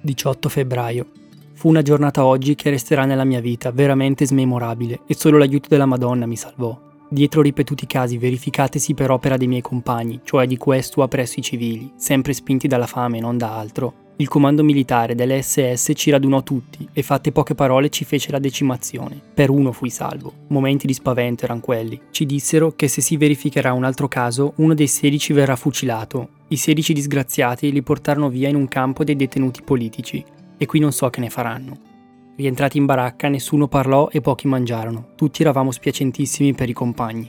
18 0.00 0.48
febbraio. 0.48 1.06
Fu 1.62 1.68
una 1.68 1.82
giornata 1.82 2.24
oggi 2.24 2.56
che 2.56 2.70
resterà 2.70 3.04
nella 3.04 3.22
mia 3.22 3.40
vita 3.40 3.70
veramente 3.70 4.26
smemorabile 4.26 5.02
e 5.06 5.14
solo 5.14 5.38
l'aiuto 5.38 5.68
della 5.68 5.86
Madonna 5.86 6.26
mi 6.26 6.34
salvò 6.34 6.76
dietro 7.08 7.40
ripetuti 7.40 7.86
casi 7.86 8.18
verificatesi 8.18 8.94
per 8.94 9.12
opera 9.12 9.36
dei 9.36 9.46
miei 9.46 9.60
compagni, 9.60 10.22
cioè 10.24 10.48
di 10.48 10.56
questua 10.56 11.06
presso 11.06 11.38
i 11.38 11.42
civili, 11.42 11.92
sempre 11.94 12.32
spinti 12.32 12.66
dalla 12.66 12.88
fame 12.88 13.18
e 13.18 13.20
non 13.20 13.38
da 13.38 13.56
altro, 13.56 13.94
il 14.16 14.26
comando 14.26 14.64
militare 14.64 15.14
delle 15.14 15.40
SS 15.40 15.92
ci 15.94 16.10
radunò 16.10 16.42
tutti 16.42 16.88
e 16.92 17.02
fatte 17.04 17.30
poche 17.30 17.54
parole 17.54 17.90
ci 17.90 18.04
fece 18.04 18.32
la 18.32 18.40
decimazione. 18.40 19.20
Per 19.32 19.48
uno 19.48 19.70
fui 19.70 19.90
salvo. 19.90 20.32
Momenti 20.48 20.88
di 20.88 20.94
spavento 20.94 21.44
erano 21.44 21.60
quelli. 21.60 22.00
Ci 22.10 22.26
dissero 22.26 22.72
che 22.74 22.88
se 22.88 23.00
si 23.00 23.16
verificherà 23.16 23.72
un 23.72 23.84
altro 23.84 24.08
caso, 24.08 24.54
uno 24.56 24.74
dei 24.74 24.88
16 24.88 25.32
verrà 25.32 25.54
fucilato. 25.54 26.28
I 26.48 26.56
16 26.56 26.92
disgraziati 26.92 27.70
li 27.70 27.82
portarono 27.82 28.30
via 28.30 28.48
in 28.48 28.56
un 28.56 28.66
campo 28.66 29.04
dei 29.04 29.14
detenuti 29.14 29.62
politici 29.62 30.24
e 30.62 30.66
qui 30.66 30.78
non 30.78 30.92
so 30.92 31.10
che 31.10 31.18
ne 31.18 31.28
faranno. 31.28 31.76
Rientrati 32.36 32.78
in 32.78 32.86
baracca 32.86 33.26
nessuno 33.26 33.66
parlò 33.66 34.08
e 34.12 34.20
pochi 34.20 34.46
mangiarono, 34.46 35.08
tutti 35.16 35.42
eravamo 35.42 35.72
spiacentissimi 35.72 36.54
per 36.54 36.68
i 36.68 36.72
compagni. 36.72 37.28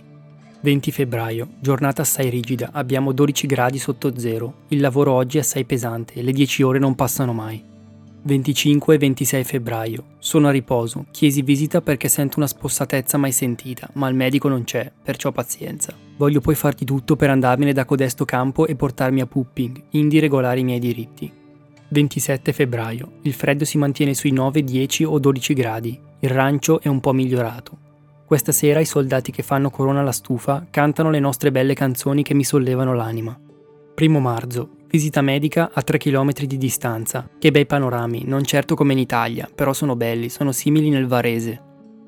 20 0.62 0.92
febbraio, 0.92 1.48
giornata 1.60 2.04
assai 2.04 2.30
rigida, 2.30 2.70
abbiamo 2.72 3.12
12 3.12 3.48
gradi 3.48 3.80
sotto 3.80 4.20
zero, 4.20 4.66
il 4.68 4.80
lavoro 4.80 5.14
oggi 5.14 5.38
è 5.38 5.40
assai 5.40 5.66
pesante, 5.66 6.22
le 6.22 6.32
10 6.32 6.62
ore 6.62 6.78
non 6.78 6.94
passano 6.94 7.34
mai. 7.34 7.60
25 8.22 8.94
e 8.94 8.98
26 9.00 9.44
febbraio, 9.44 10.04
sono 10.20 10.50
a 10.50 10.52
riposo, 10.52 11.08
chiesi 11.10 11.42
visita 11.42 11.82
perché 11.82 12.10
sento 12.10 12.38
una 12.38 12.46
spossatezza 12.46 13.18
mai 13.18 13.32
sentita, 13.32 13.90
ma 13.94 14.08
il 14.10 14.16
medico 14.16 14.48
non 14.48 14.64
c'è, 14.64 14.92
perciò 15.02 15.32
pazienza. 15.32 15.92
Voglio 16.18 16.40
poi 16.40 16.54
far 16.54 16.76
di 16.76 16.86
tutto 16.86 17.16
per 17.16 17.32
andarmene 17.32 17.74
da 17.74 17.84
codesto 17.84 18.26
campo 18.26 18.68
e 18.68 18.76
portarmi 18.76 19.22
a 19.22 19.26
Pupping, 19.26 19.86
indi 19.90 20.20
regolare 20.20 20.60
i 20.60 20.64
miei 20.64 20.80
diritti. 20.80 21.42
27 21.94 22.52
febbraio. 22.52 23.20
Il 23.22 23.34
freddo 23.34 23.64
si 23.64 23.78
mantiene 23.78 24.16
sui 24.16 24.32
9, 24.32 24.64
10 24.64 25.04
o 25.06 25.20
12 25.20 25.54
gradi. 25.54 25.98
Il 26.20 26.30
rancio 26.30 26.82
è 26.82 26.88
un 26.88 27.00
po' 27.00 27.14
migliorato. 27.14 27.78
Questa 28.26 28.52
sera 28.52 28.80
i 28.80 28.86
soldati 28.86 29.32
che 29.32 29.44
fanno 29.44 29.70
corona 29.70 30.00
alla 30.00 30.12
stufa 30.12 30.66
cantano 30.72 31.12
le 31.12 31.20
nostre 31.20 31.52
belle 31.52 31.76
canzoni 31.76 32.24
che 32.24 32.34
mi 32.34 32.44
sollevano 32.44 32.96
l'anima. 32.96 33.40
Primo 33.94 34.20
marzo. 34.20 34.70
Visita 34.90 35.22
medica 35.22 35.70
a 35.72 35.82
3 35.84 36.00
km 36.00 36.32
di 36.46 36.58
distanza. 36.58 37.30
Che 37.38 37.52
bei 37.52 37.68
panorami, 37.68 38.24
non 38.26 38.44
certo 38.44 38.74
come 38.74 38.94
in 38.94 39.00
Italia, 39.00 39.48
però 39.54 39.72
sono 39.72 39.96
belli, 39.96 40.30
sono 40.30 40.52
simili 40.52 40.90
nel 40.90 41.06
Varese. 41.06 41.62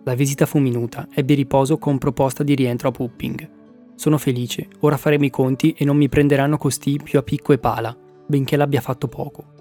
La 0.03 0.15
visita 0.15 0.47
fu 0.47 0.57
minuta, 0.57 1.07
ebbi 1.13 1.35
riposo 1.35 1.77
con 1.77 1.99
proposta 1.99 2.43
di 2.43 2.55
rientro 2.55 2.89
a 2.89 2.91
Pupping. 2.91 3.49
Sono 3.95 4.17
felice, 4.17 4.67
ora 4.79 4.97
faremo 4.97 5.25
i 5.25 5.29
conti 5.29 5.75
e 5.77 5.85
non 5.85 5.95
mi 5.95 6.09
prenderanno 6.09 6.57
costì 6.57 6.99
più 7.01 7.19
a 7.19 7.23
picco 7.23 7.53
e 7.53 7.59
pala, 7.59 7.95
benché 8.25 8.55
l'abbia 8.55 8.81
fatto 8.81 9.07
poco. 9.07 9.53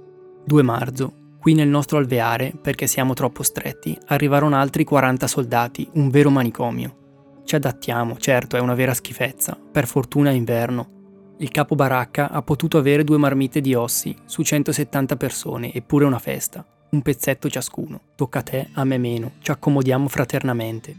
2 0.46 0.62
marzo. 0.62 1.12
Qui 1.40 1.54
nel 1.54 1.68
nostro 1.68 1.96
alveare, 1.96 2.52
perché 2.60 2.86
siamo 2.86 3.14
troppo 3.14 3.42
stretti, 3.42 3.98
arrivarono 4.06 4.56
altri 4.56 4.84
40 4.84 5.26
soldati, 5.26 5.88
un 5.94 6.10
vero 6.10 6.28
manicomio. 6.30 7.42
Ci 7.44 7.54
adattiamo, 7.54 8.18
certo, 8.18 8.56
è 8.56 8.60
una 8.60 8.74
vera 8.74 8.92
schifezza, 8.92 9.58
per 9.72 9.86
fortuna 9.86 10.30
è 10.30 10.34
inverno. 10.34 11.34
Il 11.38 11.50
capo 11.50 11.74
baracca 11.74 12.30
ha 12.30 12.42
potuto 12.42 12.76
avere 12.76 13.04
due 13.04 13.16
marmite 13.16 13.60
di 13.60 13.74
ossi 13.74 14.14
su 14.26 14.42
170 14.42 15.16
persone, 15.16 15.72
eppure 15.72 16.04
una 16.04 16.18
festa. 16.18 16.64
Un 16.90 17.00
pezzetto 17.00 17.48
ciascuno. 17.48 18.00
Tocca 18.14 18.40
a 18.40 18.42
te, 18.42 18.68
a 18.72 18.84
me 18.84 18.98
meno, 18.98 19.32
ci 19.40 19.50
accomodiamo 19.50 20.08
fraternamente. 20.08 20.94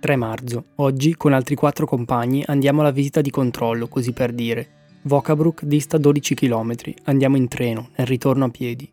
3 0.00 0.16
marzo. 0.16 0.64
Oggi, 0.76 1.14
con 1.14 1.34
altri 1.34 1.54
quattro 1.54 1.86
compagni, 1.86 2.42
andiamo 2.46 2.80
alla 2.80 2.90
visita 2.90 3.20
di 3.20 3.30
controllo, 3.30 3.88
così 3.88 4.12
per 4.12 4.32
dire. 4.32 4.79
Vocabrook 5.02 5.64
dista 5.64 5.96
12 5.96 6.34
km, 6.34 6.74
andiamo 7.04 7.38
in 7.38 7.48
treno, 7.48 7.88
nel 7.96 8.06
ritorno 8.06 8.44
a 8.44 8.50
piedi. 8.50 8.86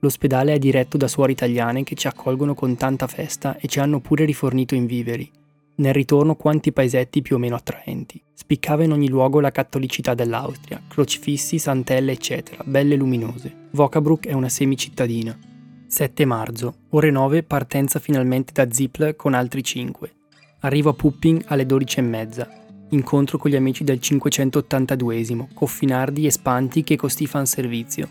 L'ospedale 0.00 0.54
è 0.54 0.58
diretto 0.58 0.96
da 0.96 1.06
suore 1.06 1.30
italiane 1.30 1.84
che 1.84 1.94
ci 1.94 2.08
accolgono 2.08 2.52
con 2.54 2.74
tanta 2.74 3.06
festa 3.06 3.56
e 3.56 3.68
ci 3.68 3.78
hanno 3.78 4.00
pure 4.00 4.24
rifornito 4.24 4.74
in 4.74 4.86
viveri. 4.86 5.30
Nel 5.76 5.94
ritorno 5.94 6.34
quanti 6.34 6.72
paesetti 6.72 7.22
più 7.22 7.36
o 7.36 7.38
meno 7.38 7.54
attraenti. 7.54 8.20
Spiccava 8.34 8.82
in 8.82 8.90
ogni 8.90 9.08
luogo 9.08 9.38
la 9.38 9.52
cattolicità 9.52 10.14
dell'Austria, 10.14 10.82
crocifissi, 10.88 11.58
santelle, 11.58 12.10
eccetera, 12.10 12.64
belle 12.66 12.96
luminose. 12.96 13.68
Vocabrook 13.70 14.26
è 14.26 14.32
una 14.32 14.48
semicittadina. 14.48 15.38
7 15.86 16.24
marzo, 16.24 16.74
ore 16.88 17.12
9, 17.12 17.44
partenza 17.44 18.00
finalmente 18.00 18.52
da 18.52 18.68
Zipl 18.68 19.14
con 19.14 19.32
altri 19.32 19.62
5. 19.62 20.12
Arrivo 20.62 20.90
a 20.90 20.94
Pupping 20.94 21.44
alle 21.46 21.66
12 21.66 21.98
e 22.00 22.02
mezza 22.02 22.61
incontro 22.92 23.38
con 23.38 23.50
gli 23.50 23.56
amici 23.56 23.84
del 23.84 23.98
582esimo, 23.98 25.48
Coffinardi 25.52 26.26
e 26.26 26.30
Spanti 26.30 26.82
che 26.84 26.96
costi 26.96 27.26
fan 27.26 27.46
servizio. 27.46 28.08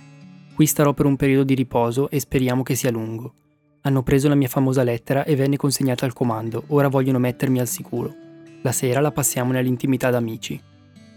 Qui 0.53 0.65
starò 0.65 0.93
per 0.93 1.05
un 1.05 1.15
periodo 1.15 1.43
di 1.43 1.55
riposo 1.55 2.09
e 2.09 2.19
speriamo 2.19 2.63
che 2.63 2.75
sia 2.75 2.91
lungo. 2.91 3.33
Hanno 3.81 4.03
preso 4.03 4.27
la 4.27 4.35
mia 4.35 4.47
famosa 4.47 4.83
lettera 4.83 5.23
e 5.23 5.35
venne 5.35 5.57
consegnata 5.57 6.05
al 6.05 6.13
comando, 6.13 6.63
ora 6.67 6.87
vogliono 6.87 7.19
mettermi 7.19 7.59
al 7.59 7.67
sicuro. 7.67 8.13
La 8.61 8.71
sera 8.71 8.99
la 8.99 9.11
passiamo 9.11 9.51
nell'intimità 9.51 10.09
d'amici. 10.09 10.59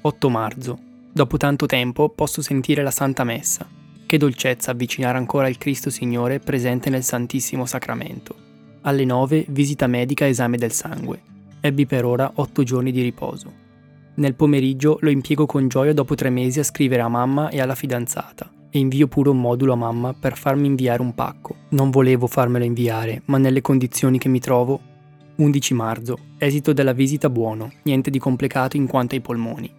8 0.00 0.30
marzo. 0.30 0.78
Dopo 1.12 1.36
tanto 1.36 1.66
tempo 1.66 2.08
posso 2.08 2.42
sentire 2.42 2.82
la 2.82 2.90
Santa 2.90 3.24
Messa. 3.24 3.66
Che 4.06 4.18
dolcezza 4.18 4.70
avvicinare 4.70 5.18
ancora 5.18 5.48
il 5.48 5.58
Cristo 5.58 5.90
Signore 5.90 6.38
presente 6.38 6.90
nel 6.90 7.02
Santissimo 7.02 7.66
Sacramento. 7.66 8.34
Alle 8.82 9.04
9 9.04 9.46
visita 9.48 9.86
medica 9.86 10.26
esame 10.26 10.56
del 10.56 10.72
sangue 10.72 11.32
ebbi 11.66 11.86
per 11.86 12.04
ora 12.04 12.30
otto 12.34 12.62
giorni 12.62 12.92
di 12.92 13.00
riposo. 13.00 13.50
Nel 14.16 14.34
pomeriggio 14.34 14.98
lo 15.00 15.08
impiego 15.08 15.46
con 15.46 15.66
gioia 15.66 15.94
dopo 15.94 16.14
tre 16.14 16.28
mesi 16.28 16.58
a 16.58 16.62
scrivere 16.62 17.00
a 17.00 17.08
mamma 17.08 17.48
e 17.48 17.58
alla 17.58 17.74
fidanzata 17.74 18.52
e 18.68 18.78
invio 18.78 19.08
pure 19.08 19.30
un 19.30 19.40
modulo 19.40 19.72
a 19.72 19.76
mamma 19.76 20.12
per 20.12 20.36
farmi 20.36 20.66
inviare 20.66 21.00
un 21.00 21.14
pacco. 21.14 21.56
Non 21.70 21.88
volevo 21.88 22.26
farmelo 22.26 22.66
inviare, 22.66 23.22
ma 23.26 23.38
nelle 23.38 23.62
condizioni 23.62 24.18
che 24.18 24.28
mi 24.28 24.40
trovo 24.40 24.78
11 25.36 25.74
marzo. 25.74 26.18
Esito 26.36 26.74
della 26.74 26.92
visita 26.92 27.30
buono, 27.30 27.72
niente 27.84 28.10
di 28.10 28.18
complicato 28.18 28.76
in 28.76 28.86
quanto 28.86 29.14
ai 29.14 29.22
polmoni. 29.22 29.72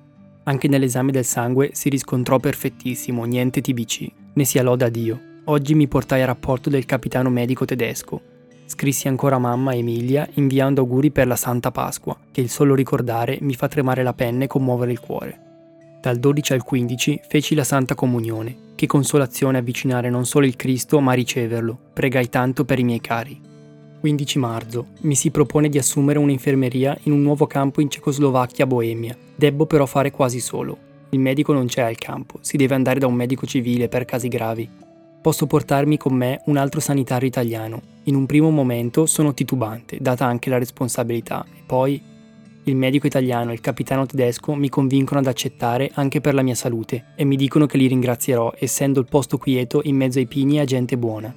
Anche 0.46 0.68
nell'esame 0.68 1.12
del 1.12 1.24
sangue 1.24 1.70
si 1.74 1.90
riscontrò 1.90 2.40
perfettissimo, 2.40 3.26
niente 3.26 3.62
TBC. 3.62 4.08
Ne 4.34 4.44
sia 4.44 4.64
loda 4.64 4.88
a 4.88 4.90
Dio. 4.90 5.20
Oggi 5.46 5.76
mi 5.76 5.88
portai 5.88 6.24
a 6.24 6.26
rapporto 6.26 6.72
del 6.72 6.86
capitano 6.86 7.30
medico 7.30 7.64
tedesco, 7.64 8.20
Scrissi 8.68 9.08
ancora 9.08 9.36
a 9.36 9.40
mamma 9.40 9.76
Emilia 9.76 10.28
inviando 10.34 10.82
auguri 10.82 11.12
per 11.12 11.28
la 11.28 11.36
Santa 11.36 11.72
Pasqua, 11.72 12.18
che 12.32 12.42
il 12.42 12.50
solo 12.50 12.74
ricordare 12.74 13.38
mi 13.42 13.54
fa 13.54 13.68
tremare 13.68 14.02
la 14.02 14.14
penna 14.14 14.46
e 14.46 14.48
commuovere 14.48 14.92
il 14.92 15.00
cuore. 15.00 15.40
Dal 16.02 16.18
12 16.18 16.54
al 16.54 16.64
15 16.64 17.22
feci 17.28 17.56
la 17.56 17.64
Santa 17.64 17.96
Comunione. 17.96 18.64
Che 18.76 18.88
consolazione 18.88 19.58
avvicinare 19.58 20.10
non 20.10 20.26
solo 20.26 20.46
il 20.46 20.56
Cristo, 20.56 21.00
ma 21.00 21.14
riceverlo. 21.14 21.78
Pregai 21.94 22.30
tanto 22.30 22.66
per 22.66 22.78
i 22.78 22.84
miei 22.84 23.02
cari. 23.02 23.40
15 24.00 24.38
marzo. 24.38 24.88
Mi 25.02 25.16
si 25.16 25.32
propone 25.32 25.70
di 25.70 25.78
assumere 25.80 26.20
un'infermeria 26.20 26.96
in 27.04 27.12
un 27.12 27.22
nuovo 27.22 27.48
campo 27.48 27.82
in 27.82 27.90
Cecoslovacchia, 27.90 28.68
Boemia. 28.68 29.18
Debbo 29.36 29.66
però 29.66 29.86
fare 29.86 30.12
quasi 30.12 30.40
solo. 30.40 30.78
Il 31.10 31.20
medico 31.20 31.54
non 31.54 31.66
c'è 31.66 31.82
al 31.82 31.98
campo, 31.98 32.38
si 32.42 32.58
deve 32.58 32.76
andare 32.76 33.00
da 33.00 33.08
un 33.08 33.16
medico 33.16 33.48
civile 33.48 33.88
per 33.88 34.06
casi 34.06 34.28
gravi. 34.28 34.70
Posso 35.26 35.48
portarmi 35.48 35.98
con 35.98 36.14
me 36.14 36.42
un 36.46 36.56
altro 36.56 36.80
sanitario 36.80 37.28
italiano. 37.28 37.82
In 38.04 38.14
un 38.14 38.28
primo 38.28 38.52
momento 38.52 39.08
sono 39.08 39.34
titubante, 39.34 39.98
data 40.00 40.24
anche 40.28 40.52
la 40.52 40.60
responsabilità, 40.60 41.44
e 41.52 41.64
poi 41.66 42.00
il 42.66 42.76
medico 42.76 43.08
italiano 43.08 43.50
e 43.50 43.56
il 43.56 43.60
capitano 43.60 44.06
tedesco 44.06 44.54
mi 44.54 44.70
convincono 44.70 45.22
ad 45.22 45.26
accettare 45.26 45.90
anche 45.96 46.22
per 46.22 46.36
la 46.36 46.44
mia 46.44 46.54
salute 46.54 47.06
e 47.16 47.24
mi 47.24 47.38
dicono 47.38 47.66
che 47.66 47.78
li 47.78 47.88
ringrazierò 47.88 48.54
essendo 48.60 49.00
il 49.00 49.08
posto 49.10 49.40
quieto 49.40 49.82
in 49.86 49.96
mezzo 49.96 50.20
ai 50.20 50.28
pini 50.28 50.58
e 50.58 50.60
a 50.60 50.66
gente 50.66 50.96
buona. 50.96 51.36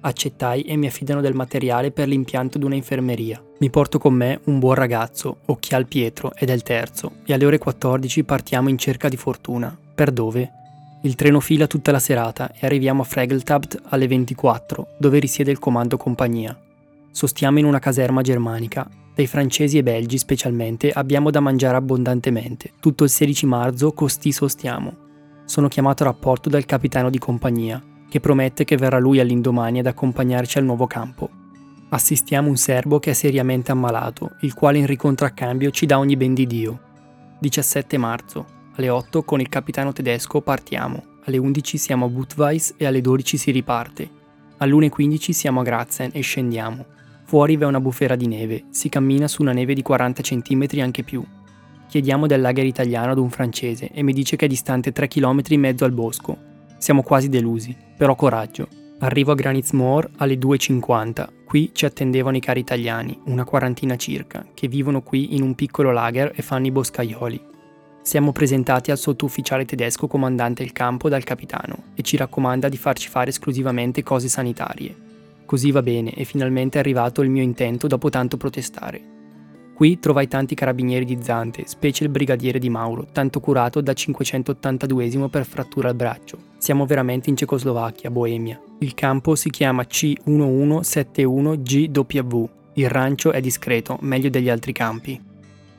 Accettai 0.00 0.62
e 0.62 0.74
mi 0.74 0.88
affidano 0.88 1.20
del 1.20 1.34
materiale 1.34 1.92
per 1.92 2.08
l'impianto 2.08 2.58
di 2.58 2.64
una 2.64 2.74
infermeria. 2.74 3.40
Mi 3.60 3.70
porto 3.70 4.00
con 4.00 4.12
me 4.12 4.40
un 4.46 4.58
buon 4.58 4.74
ragazzo, 4.74 5.36
Occhial 5.46 5.86
Pietro, 5.86 6.32
ed 6.34 6.50
è 6.50 6.52
il 6.52 6.64
terzo, 6.64 7.12
e 7.24 7.32
alle 7.32 7.46
ore 7.46 7.58
14 7.58 8.24
partiamo 8.24 8.70
in 8.70 8.76
cerca 8.76 9.08
di 9.08 9.16
fortuna. 9.16 9.78
Per 9.94 10.10
dove? 10.10 10.54
Il 11.02 11.14
treno 11.14 11.40
fila 11.40 11.66
tutta 11.66 11.92
la 11.92 11.98
serata 11.98 12.52
e 12.52 12.66
arriviamo 12.66 13.02
a 13.02 13.06
Fregeltabt 13.06 13.80
alle 13.88 14.06
24, 14.06 14.96
dove 14.98 15.18
risiede 15.18 15.50
il 15.50 15.58
comando 15.58 15.96
compagnia. 15.96 16.58
Sostiamo 17.10 17.58
in 17.58 17.64
una 17.64 17.78
caserma 17.78 18.22
germanica 18.22 18.88
dai 19.20 19.26
francesi 19.26 19.76
e 19.76 19.82
belgi 19.82 20.16
specialmente 20.16 20.90
abbiamo 20.90 21.30
da 21.30 21.40
mangiare 21.40 21.76
abbondantemente. 21.76 22.72
Tutto 22.80 23.04
il 23.04 23.10
16 23.10 23.44
marzo 23.44 23.92
costì 23.92 24.32
sostiamo. 24.32 25.08
Sono 25.44 25.68
chiamato 25.68 26.02
a 26.02 26.06
rapporto 26.06 26.48
dal 26.48 26.64
capitano 26.64 27.10
di 27.10 27.18
compagnia, 27.18 27.82
che 28.08 28.20
promette 28.20 28.64
che 28.64 28.76
verrà 28.76 28.98
lui 28.98 29.20
all'indomani 29.20 29.80
ad 29.80 29.86
accompagnarci 29.86 30.58
al 30.58 30.64
nuovo 30.64 30.86
campo. 30.86 31.28
Assistiamo 31.90 32.48
un 32.48 32.56
serbo 32.56 32.98
che 32.98 33.10
è 33.10 33.14
seriamente 33.14 33.72
ammalato, 33.72 34.36
il 34.40 34.54
quale 34.54 34.78
in 34.78 34.86
ricontracambio 34.86 35.70
ci 35.70 35.86
dà 35.86 35.98
ogni 35.98 36.16
ben 36.16 36.32
di 36.32 36.46
Dio. 36.46 36.80
17 37.40 37.98
marzo. 37.98 38.58
Alle 38.76 38.88
8 38.88 39.24
con 39.24 39.40
il 39.40 39.48
capitano 39.48 39.92
tedesco 39.92 40.40
partiamo. 40.40 41.18
Alle 41.24 41.38
11 41.38 41.76
siamo 41.76 42.06
a 42.06 42.08
Budweis 42.08 42.74
e 42.76 42.86
alle 42.86 43.00
12 43.00 43.36
si 43.36 43.50
riparte. 43.50 44.08
All'1.15 44.58 45.30
siamo 45.30 45.60
a 45.60 45.62
Grazen 45.64 46.10
e 46.12 46.20
scendiamo. 46.20 46.84
Fuori 47.24 47.56
v'è 47.56 47.66
una 47.66 47.80
bufera 47.80 48.16
di 48.16 48.26
neve, 48.26 48.64
si 48.70 48.88
cammina 48.88 49.28
su 49.28 49.42
una 49.42 49.52
neve 49.52 49.74
di 49.74 49.82
40 49.82 50.22
cm 50.22 50.66
anche 50.80 51.02
più. 51.02 51.24
Chiediamo 51.88 52.26
del 52.26 52.40
lager 52.40 52.64
italiano 52.64 53.12
ad 53.12 53.18
un 53.18 53.30
francese 53.30 53.90
e 53.92 54.02
mi 54.02 54.12
dice 54.12 54.36
che 54.36 54.44
è 54.44 54.48
distante 54.48 54.92
3 54.92 55.08
km 55.08 55.40
in 55.48 55.60
mezzo 55.60 55.84
al 55.84 55.92
bosco. 55.92 56.36
Siamo 56.78 57.02
quasi 57.02 57.28
delusi, 57.28 57.76
però 57.96 58.14
coraggio. 58.14 58.68
Arrivo 59.00 59.32
a 59.32 59.34
Granitz-Moor 59.34 60.10
alle 60.18 60.34
2.50. 60.34 61.28
Qui 61.44 61.70
ci 61.72 61.84
attendevano 61.86 62.36
i 62.36 62.40
cari 62.40 62.60
italiani, 62.60 63.18
una 63.24 63.44
quarantina 63.44 63.96
circa, 63.96 64.46
che 64.54 64.68
vivono 64.68 65.02
qui 65.02 65.34
in 65.34 65.42
un 65.42 65.54
piccolo 65.54 65.90
lager 65.90 66.32
e 66.34 66.42
fanno 66.42 66.66
i 66.66 66.70
boscaioli. 66.70 67.49
Siamo 68.10 68.32
presentati 68.32 68.90
al 68.90 68.98
sottufficiale 68.98 69.64
tedesco 69.64 70.08
comandante 70.08 70.64
il 70.64 70.72
campo 70.72 71.08
dal 71.08 71.22
capitano 71.22 71.92
e 71.94 72.02
ci 72.02 72.16
raccomanda 72.16 72.68
di 72.68 72.76
farci 72.76 73.08
fare 73.08 73.30
esclusivamente 73.30 74.02
cose 74.02 74.26
sanitarie. 74.26 74.96
Così 75.46 75.70
va 75.70 75.80
bene 75.80 76.12
e 76.14 76.24
finalmente 76.24 76.78
è 76.78 76.80
arrivato 76.80 77.22
il 77.22 77.30
mio 77.30 77.44
intento 77.44 77.86
dopo 77.86 78.10
tanto 78.10 78.36
protestare. 78.36 79.00
Qui 79.72 80.00
trovai 80.00 80.26
tanti 80.26 80.56
carabinieri 80.56 81.04
di 81.04 81.22
Zante, 81.22 81.68
specie 81.68 82.02
il 82.02 82.10
brigadiere 82.10 82.58
di 82.58 82.68
Mauro, 82.68 83.06
tanto 83.12 83.38
curato 83.38 83.80
da 83.80 83.92
582 83.92 85.28
per 85.28 85.46
frattura 85.46 85.88
al 85.88 85.94
braccio. 85.94 86.36
Siamo 86.58 86.86
veramente 86.86 87.30
in 87.30 87.36
Cecoslovacchia, 87.36 88.10
Boemia. 88.10 88.60
Il 88.80 88.94
campo 88.94 89.36
si 89.36 89.50
chiama 89.50 89.84
C1171GW. 89.84 92.48
Il 92.72 92.90
rancio 92.90 93.30
è 93.30 93.40
discreto, 93.40 93.98
meglio 94.00 94.30
degli 94.30 94.48
altri 94.48 94.72
campi. 94.72 95.22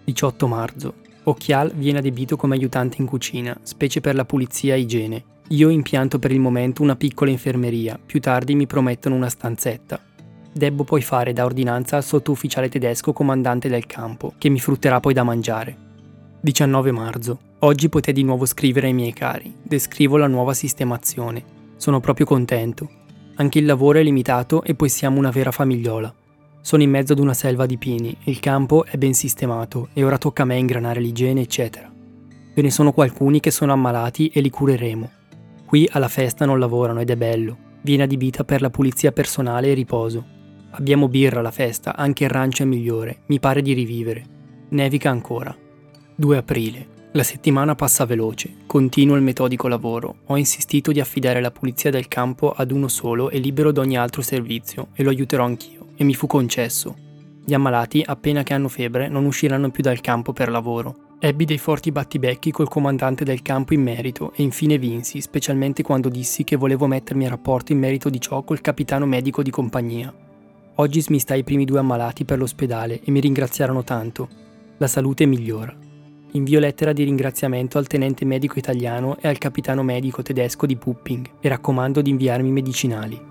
18 0.06 0.48
marzo. 0.48 1.01
Occhial 1.24 1.72
viene 1.76 2.00
adibito 2.00 2.36
come 2.36 2.56
aiutante 2.56 2.98
in 3.00 3.06
cucina, 3.06 3.56
specie 3.62 4.02
per 4.02 4.16
la 4.16 4.26
pulizia 4.26 4.74
e 4.74 4.80
igiene. 4.80 5.24
Io 5.50 5.70
impianto 5.70 6.18
per 6.18 6.32
il 6.32 6.40
momento 6.40 6.82
una 6.82 6.96
piccola 6.96 7.30
infermeria, 7.30 8.00
più 8.04 8.20
tardi 8.20 8.56
mi 8.56 8.66
promettono 8.66 9.16
una 9.16 9.30
stanzetta. 9.30 10.00
Debbo 10.54 10.84
poi 10.84 11.02
fare 11.02 11.32
da 11.32 11.46
ordinanza 11.46 11.96
al 11.96 12.04
sottufficiale 12.04 12.70
tedesco 12.70 13.14
comandante 13.14 13.70
del 13.70 13.86
campo, 13.86 14.34
che 14.38 14.50
mi 14.50 14.60
frutterà 14.60 15.00
poi 15.00 15.14
da 15.14 15.24
mangiare. 15.24 15.78
19 16.42 16.92
marzo. 16.92 17.40
Oggi 17.60 17.88
potete 17.88 18.14
di 18.14 18.24
nuovo 18.24 18.46
scrivere 18.46 18.88
ai 18.88 18.94
miei 18.94 19.14
cari. 19.14 19.54
Descrivo 19.62 20.18
la 20.18 20.28
nuova 20.28 20.56
sistemazione. 20.56 21.44
Sono 21.76 22.00
proprio 22.00 22.26
contento. 22.26 22.90
Anche 23.36 23.60
il 23.60 23.66
lavoro 23.66 24.00
è 24.00 24.04
limitato 24.04 24.64
e 24.64 24.74
poi 24.74 24.90
siamo 24.90 25.20
una 25.20 25.30
vera 25.30 25.52
famigliola. 25.52 26.14
Sono 26.64 26.84
in 26.84 26.92
mezzo 26.92 27.14
ad 27.14 27.20
una 27.20 27.34
selva 27.34 27.66
di 27.66 27.78
pini, 27.78 28.16
il 28.26 28.40
campo 28.40 28.86
è 28.86 28.96
ben 28.96 29.14
sistemato 29.14 29.90
e 29.94 30.04
ora 30.04 30.20
tocca 30.20 30.44
a 30.44 30.46
me 30.46 30.58
ingranare 30.58 31.00
l'igiene, 31.00 31.42
eccetera. 31.42 31.92
Ve 32.54 32.62
ne 32.62 32.70
sono 32.70 32.94
alcuni 32.96 33.40
che 33.40 33.50
sono 33.50 33.74
ammalati 33.74 34.28
e 34.28 34.42
li 34.42 34.50
cureremo. 34.52 35.10
Qui 35.66 35.90
alla 35.92 36.08
festa 36.08 36.46
non 36.46 36.60
lavorano 36.60 37.00
ed 37.00 37.10
è 37.10 37.16
bello. 37.16 37.58
Viene 37.82 38.04
adibita 38.04 38.44
per 38.44 38.62
la 38.62 38.70
pulizia 38.70 39.12
personale 39.12 39.72
e 39.72 39.74
riposo. 39.74 40.24
Abbiamo 40.72 41.08
birra 41.10 41.40
alla 41.40 41.52
festa, 41.52 41.96
anche 41.96 42.26
il 42.26 42.30
rancio 42.30 42.62
è 42.62 42.66
migliore, 42.68 43.22
mi 43.26 43.40
pare 43.40 43.64
di 43.64 43.74
rivivere. 43.74 44.24
Nevica 44.70 45.10
ancora. 45.10 45.56
2 46.16 46.38
aprile. 46.38 46.88
La 47.14 47.24
settimana 47.24 47.74
passa 47.74 48.06
veloce, 48.06 48.58
continuo 48.68 49.16
il 49.16 49.24
metodico 49.24 49.68
lavoro. 49.68 50.20
Ho 50.28 50.38
insistito 50.38 50.92
di 50.92 51.00
affidare 51.00 51.42
la 51.42 51.52
pulizia 51.52 51.90
del 51.90 52.08
campo 52.08 52.52
ad 52.52 52.72
uno 52.72 52.88
solo 52.88 53.32
e 53.32 53.40
libero 53.40 53.72
da 53.72 53.82
ogni 53.82 53.98
altro 53.98 54.22
servizio, 54.22 54.90
e 54.94 55.04
lo 55.04 55.10
aiuterò 55.10 55.44
anch'io, 55.44 55.88
e 56.02 56.04
mi 56.04 56.16
fu 56.16 56.26
concesso. 56.26 56.96
Gli 57.46 57.54
ammalati, 57.54 58.04
appena 58.04 58.42
che 58.42 58.56
hanno 58.56 58.70
febbre, 58.70 59.08
non 59.08 59.26
usciranno 59.26 59.70
più 59.70 59.84
dal 59.84 60.02
campo 60.02 60.34
per 60.34 60.50
lavoro. 60.50 61.10
Ebbi 61.20 61.46
dei 61.46 61.60
forti 61.60 61.92
battibecchi 61.92 62.50
col 62.50 62.68
comandante 62.68 63.24
del 63.24 63.44
campo 63.44 63.76
in 63.76 63.84
merito 63.84 64.34
e 64.36 64.42
infine 64.42 64.80
vinsi, 64.80 65.22
specialmente 65.22 65.84
quando 65.84 66.10
dissi 66.10 66.44
che 66.44 66.56
volevo 66.56 66.88
mettermi 66.88 67.28
a 67.28 67.30
rapporto 67.30 67.72
in 67.72 67.78
merito 67.78 68.10
di 68.10 68.20
ciò 68.20 68.42
col 68.42 68.62
capitano 68.62 69.06
medico 69.06 69.44
di 69.44 69.52
compagnia. 69.52 70.12
Oggi 70.76 71.02
smistai 71.02 71.42
i 71.42 71.44
primi 71.44 71.66
due 71.66 71.78
ammalati 71.78 72.26
per 72.26 72.40
l'ospedale 72.40 73.00
e 73.04 73.12
mi 73.12 73.20
ringraziarono 73.20 73.84
tanto. 73.84 74.28
La 74.78 74.88
salute 74.88 75.28
migliora. 75.28 75.78
Invio 76.32 76.60
lettera 76.60 76.94
di 76.94 77.04
ringraziamento 77.04 77.78
al 77.78 77.86
tenente 77.86 78.26
medico 78.26 78.58
italiano 78.58 79.18
e 79.20 79.28
al 79.28 79.38
capitano 79.38 79.84
medico 79.84 80.24
tedesco 80.24 80.66
di 80.66 80.78
Pupping 80.78 81.30
e 81.40 81.48
raccomando 81.48 82.02
di 82.02 82.10
inviarmi 82.10 82.50
medicinali. 82.50 83.30